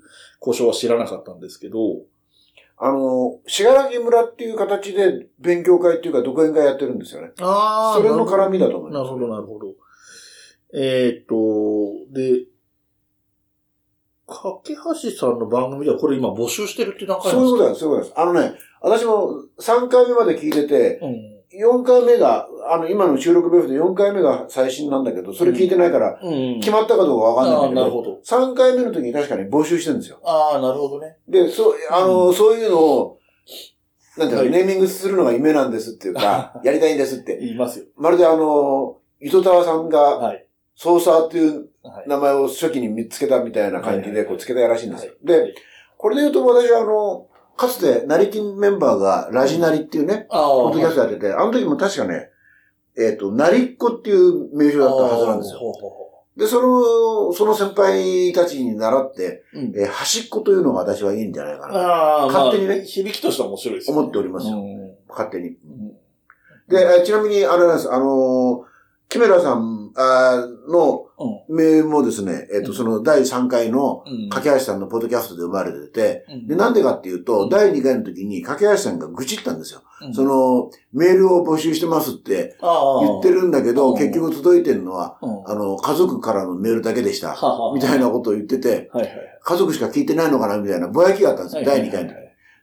[0.47, 1.79] 交渉は知らなかったんですけど、
[2.77, 7.31] あの、しがらき村っていう形で勉強会っていうか独演会やってるんですよね。
[7.41, 9.03] あそれの絡みだと思います。
[9.03, 9.75] なるほど、なるほど。
[10.75, 12.45] えーっと、で、
[14.27, 17.59] かけはしさんの番組ではこれ今募集してるって段階なんですか？
[17.59, 18.21] そういうことです、そういうことです。
[18.21, 21.37] あのね、私も3回目まで聞いてて、うん。
[21.59, 26.61] 4回目が、あの、今の収録ベースで4回目が最新なんだけど、それ聞いてないから、うん。
[26.61, 28.21] 決まったかどうかわかんないんだけど、なるほど。
[28.25, 30.19] 3回目の時に確かに募集してるんですよ。
[30.25, 31.17] ああ、なるほどね。
[31.29, 33.19] で、そう、あの、うそういうのを、
[34.19, 37.39] なんていうか、はいネーミングするのが夢なんですっていうか、 やりたいんですって。
[37.39, 37.87] 言いますよ。
[37.97, 40.47] まるであの、糸沢さんが、はい。
[40.75, 41.67] ソーサーっていうはい。
[42.07, 45.13] 名前を初期に見つけたみたいな感じで、こうつけたらしいんですよ。
[45.13, 45.55] はで、い、
[45.97, 52.31] これで言うと私はあの、かつて、成金メンバーがラジナリっていうね、ポッドキャストやってて、あの時も確かね、
[52.99, 55.61] えっ、と、なりっこっていう名称だったはずなんですよ。
[56.37, 59.73] で、その、その先輩たちに習って、うん。
[59.75, 61.75] えー端っこというのが私はいいんじゃないかな。
[61.79, 64.01] ああ、勝手にねまあ響きとしては面白いですよね。
[64.01, 64.57] 思っておりますよ。
[64.57, 64.91] うん。
[65.09, 65.49] 勝手に。
[65.49, 65.89] うん。
[66.69, 68.76] で、えーちなみに、あれなんです、あのー
[69.17, 71.57] キメラさんあーのうん。
[71.57, 72.77] メールもですね、えっ、と、うん。
[72.77, 74.29] その第3回のうん。
[74.29, 76.47] 架橋さんのポッドキャストで生まれてて、うん。
[76.47, 77.49] で、なんでかっていうと、うん。
[77.49, 79.81] 第2回の時に架橋さんが愚痴ったんですよ。
[80.03, 80.15] うん。
[80.15, 83.99] そ、の、メールを募集してますって言ってるんだけど、うん。
[83.99, 85.51] 結局届いてるのは、うん。
[85.51, 87.35] あの、家族からのメールだけでした。
[87.75, 88.91] みたいなことを言ってて。
[89.43, 92.17] 家族しか聞いてないのかなみたいなぼやきがあったんですよ、第2回の時。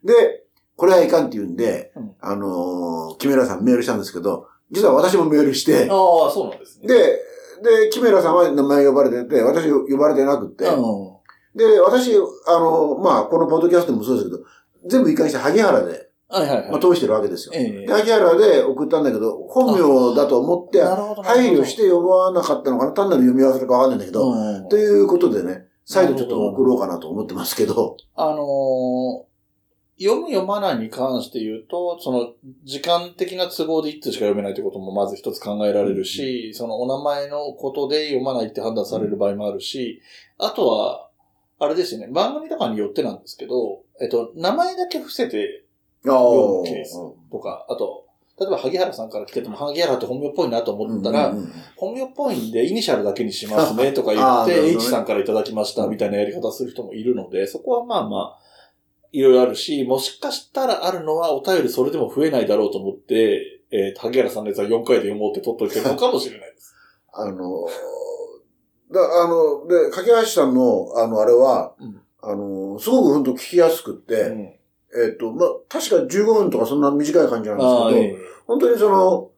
[0.04, 0.43] で、
[0.76, 2.12] これはいかんって言うんで、うん。
[2.22, 5.88] あのーキメラさんメールしたんですけど、実は私もメールして、ああ、
[6.32, 6.88] そうなんですね。
[6.88, 11.14] で、で、キメラさんは名前呼ばれてて、私呼ばれてなくって、うん。
[11.56, 12.16] で、私、
[12.48, 14.44] あの、まあ、このポッドキャストもそうですけど、
[14.88, 16.72] 全部一貫して萩原で、はいはいはい。
[16.72, 17.54] まあ、通してるわけですよ。
[17.56, 20.82] ええで、萩原で送ったんだけど、本名だと思って、
[21.22, 29.33] 配慮して呼ばなかったのかな単なる読み合わせかわかんないんだけど、うんということでね、再度ちょっと送ろうかなと思ってますけど、あのー
[30.00, 32.34] 読む読まないに関して言うと、その、
[32.64, 40.02] 時間的な都合で一通しか読めないということもまず一つ考えられるし、そのお名前のことで読まないって判断される場合もあるし、
[40.39, 41.10] あとは、
[41.60, 45.64] あれですよね、番組とかによってなんですけど、えっと、名前だけ伏せて
[46.06, 46.98] あ読むケース
[47.32, 48.08] とか、あと、
[48.39, 51.54] 例えば萩原さんから来てても、萩原って本名っぽいなと思ったら、うんうんうん。
[51.78, 58.43] 本名っぽいんで、イニシャルだけにしますねとか言って、H さんからいただきましたみたいなやり方する人もいるので、そこはまあまあ、
[59.14, 66.76] いろいろあるし、もしかしたらあるのはお便りそれでも増えないだろうと思って、えー、萩原さんのやつは4回で読もうって取っといてるのかもしれないです。
[67.14, 67.68] あの、
[68.91, 74.53] だあの、で、架橋さんの、あの、あれは、うんあの、すごく本当聞きやすくって、うん
[74.95, 79.32] えっ、と、まあ、確か15分とかそんな短い感じなんですけど、え本当にその、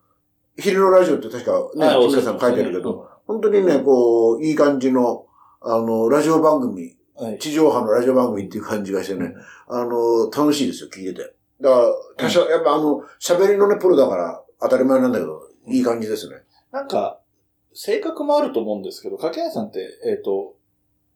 [0.57, 5.25] 昼のラジオって確かね、えはい木村さん書いてあるけど、、本当にね、こう、いい感じの、
[5.61, 6.97] あの、ラジオ番組、はい。
[7.39, 9.33] 地上波のラジオ番組っていう感じがしてね、
[9.67, 11.33] あの、楽しいですよ、聞いてて。
[11.61, 16.35] だから、多少、やっぱあの、喋りのね、プロだから当たり前なんだけど、いい感じですね。
[16.71, 17.19] なんか、
[17.73, 20.55] 性格もあると思うんですけど、掛橋さんって、えっ、と、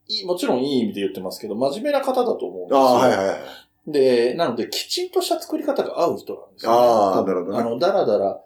[0.07, 2.79] いい、もちろんいい意味で言ってますけど、真面目な方だと思うんですよ。
[2.79, 3.39] ああ、はいはいはい。
[3.87, 8.41] で、なので、きちんとした作り方が合う人なんですよ、ああ多分なるほどねあの、だらだら、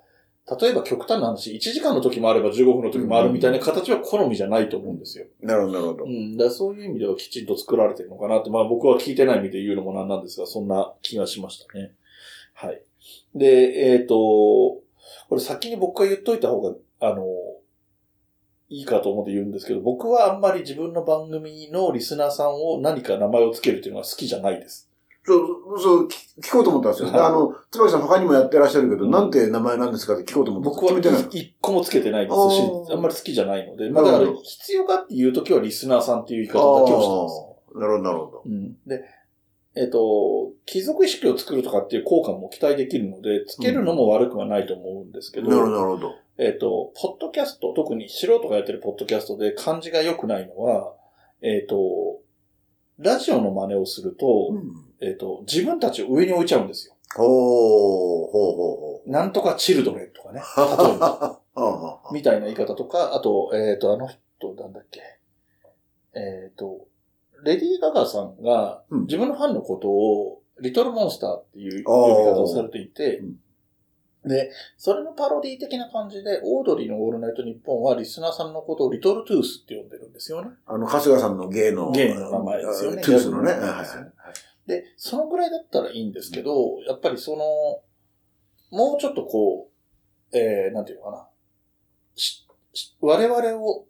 [0.59, 5.25] 例えば極端な話、1時間の時もあれば15分の時もあるみたいな形は好みじゃないと思うんですよ。
[5.41, 6.07] なるほど、なるほどう。
[6.09, 6.35] ん。
[6.35, 11.93] だそういう意味ではきちんと作られてるのかなって、まあ僕は聞いてない意味で言うのもなんなんですが、そんな気がしましたね。
[12.53, 12.81] はい。
[13.33, 14.83] で、えっ、と、こ
[15.31, 17.25] れ先に僕が言っといた方が、あの、
[18.69, 24.89] いいかと思って言うんですけど、僕はあんまり自分の番組のリスナーさんを何か名前をつけるっていうのは好きじゃないです。
[25.25, 27.11] そう、そう、聞聞こうと思ったんですよ。
[27.11, 31.27] ではいあの、椿さん他にもやってらっしゃるけど、うんなんて名前なんですかって聞こうと思って僕は。
[31.31, 32.61] 一個もつけてないですし
[32.91, 37.79] あ、んまり好きじゃないので、まあだから必要かっていうときはリスナーさんっていう言い方だけをしてます。
[37.79, 38.43] なるほど、なるほど。
[38.45, 38.73] うん。
[38.85, 39.01] で、
[39.75, 46.15] えっ、と、貴族意識を作るとかっていう効果も期待できるので、つけるのも悪くはないと思うんですけど、なるほど、なるほど。
[46.37, 50.93] えっ、と、ポッドキャスト、特に素人がやってるポッドキャストで漢字が良くないのは、
[51.41, 52.19] えっ、と、
[52.99, 56.95] ラジオの真似をすると、うんえっ、と、自分たちを上に置いちゃうんですよ。
[57.15, 60.41] ほう、ほうほうほなんとかチルドレンとかね。
[60.57, 60.59] う。
[60.83, 61.41] 例えば。
[62.11, 65.01] みたいな言い方とか、あと、えっ、と、あの人、なんだっけ。
[66.15, 66.87] えっ、と、
[67.43, 80.51] レディー・ガガさんがうん自分のファンのことを、リトルモンスターっていう呼び方をされていてうん、で、それのパロディ的な感じで、オードリーのオールナイトニッポンはリスナーさんのことをリトルトゥースって呼んでるんですよね。
[80.67, 81.91] あの、春日さんの芸の。
[81.91, 83.51] 芸の名前ですよねトゥースのね。
[83.51, 87.37] はいはい前でそのぐらいだったらいいんですけど、やっぱりその、
[88.77, 89.69] もうちょっとこ
[90.31, 91.27] う、えー、なんていうのかな。
[92.15, 93.85] しし我々を、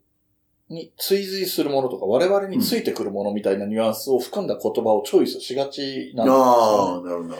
[0.69, 7.03] に追随するものとか、我々についてくるものみたいなニュアンスを含んだ言葉をチョイスしがちなんですよ、ああ、ね。
[7.03, 7.36] なるほど、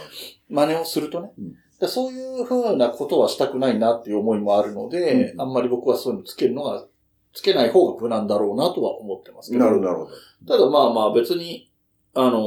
[0.50, 1.32] 真似をするとね。
[1.38, 6.86] うんでそういう風なことはしたくないなっていう思いもあるので、うんあんまり僕はそういうのつけるのが、
[7.34, 10.10] つけない方が無難だろうなとは思ってますけど、なるほど。
[10.48, 11.70] ただまあまあ別に、
[12.14, 12.40] あの、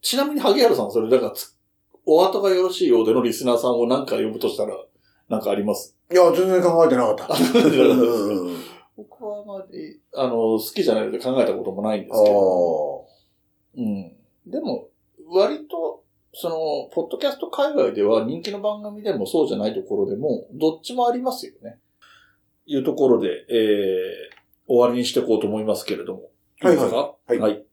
[0.00, 1.56] ちなみに萩原さんはそれ、だからつ、
[2.06, 4.74] お後がよろしいようでのリスナーさんを何か呼ぶとしたら、
[5.28, 5.94] なんかあります？
[6.10, 7.26] いや、全然考えてなかった。
[8.96, 13.06] 僕はあまり、あの、好きじゃないので考えたこともないんであすけど、
[13.76, 14.16] うん。
[14.46, 14.88] でも、
[15.30, 21.78] 割と、その、ポッドキャスト界隈では人気の番組でもそうじゃないところでも、どっちもありますよね。
[22.66, 26.30] いうところで、えー、終わりにしていこうと思いますけれども。
[26.60, 27.14] はいですか？
[27.26, 27.64] はい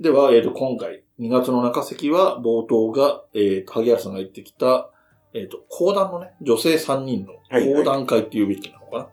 [0.00, 4.90] では、えっ、と、今回、2月の中席は、冒頭が、えー、萩原さんが言ってきた、
[5.32, 7.32] えっ、と、講談のね、女性3人の
[7.74, 9.08] 講談会っていうべきなのかな、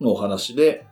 [0.00, 0.86] のお話で、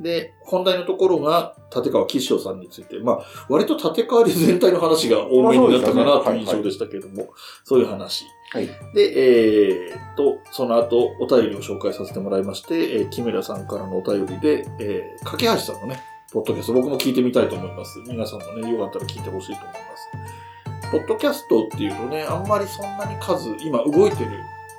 [0.00, 7.28] で、本題のところが、立川吉祥さんについて、まあ、割と立川で全体の話が多めになったかなという印象でしたけれども、
[7.64, 8.24] そういう話。
[8.52, 8.66] はい。
[8.94, 16.02] で、えーっと、その後、お便りを紹介させてもらいまして、えー木村さんからのお便りで、えー、架橋さんのね、
[16.32, 17.98] ポッドキャスト、僕も聞いてみたいと思います。
[18.06, 20.90] 皆さんもね、よかったら聞いてほしいと思います。
[20.92, 24.30] ポッドキャストっていうとね、あんまりそんなに数、今動いてる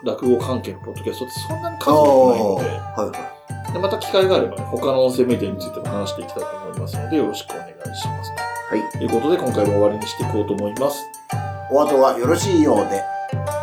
[0.06, 2.78] 落語関係のポッドキャストってそんなに数多くないので、は
[3.68, 8.32] いはでまた機会があればね、他の音声メディアについても話していきたいと思いますので、よろしくお願いします。
[8.74, 8.80] い。
[8.80, 8.92] はい。
[8.92, 11.04] ということで、今回も終わりにしていこうと思います。
[11.70, 13.61] お後がよろしいようで。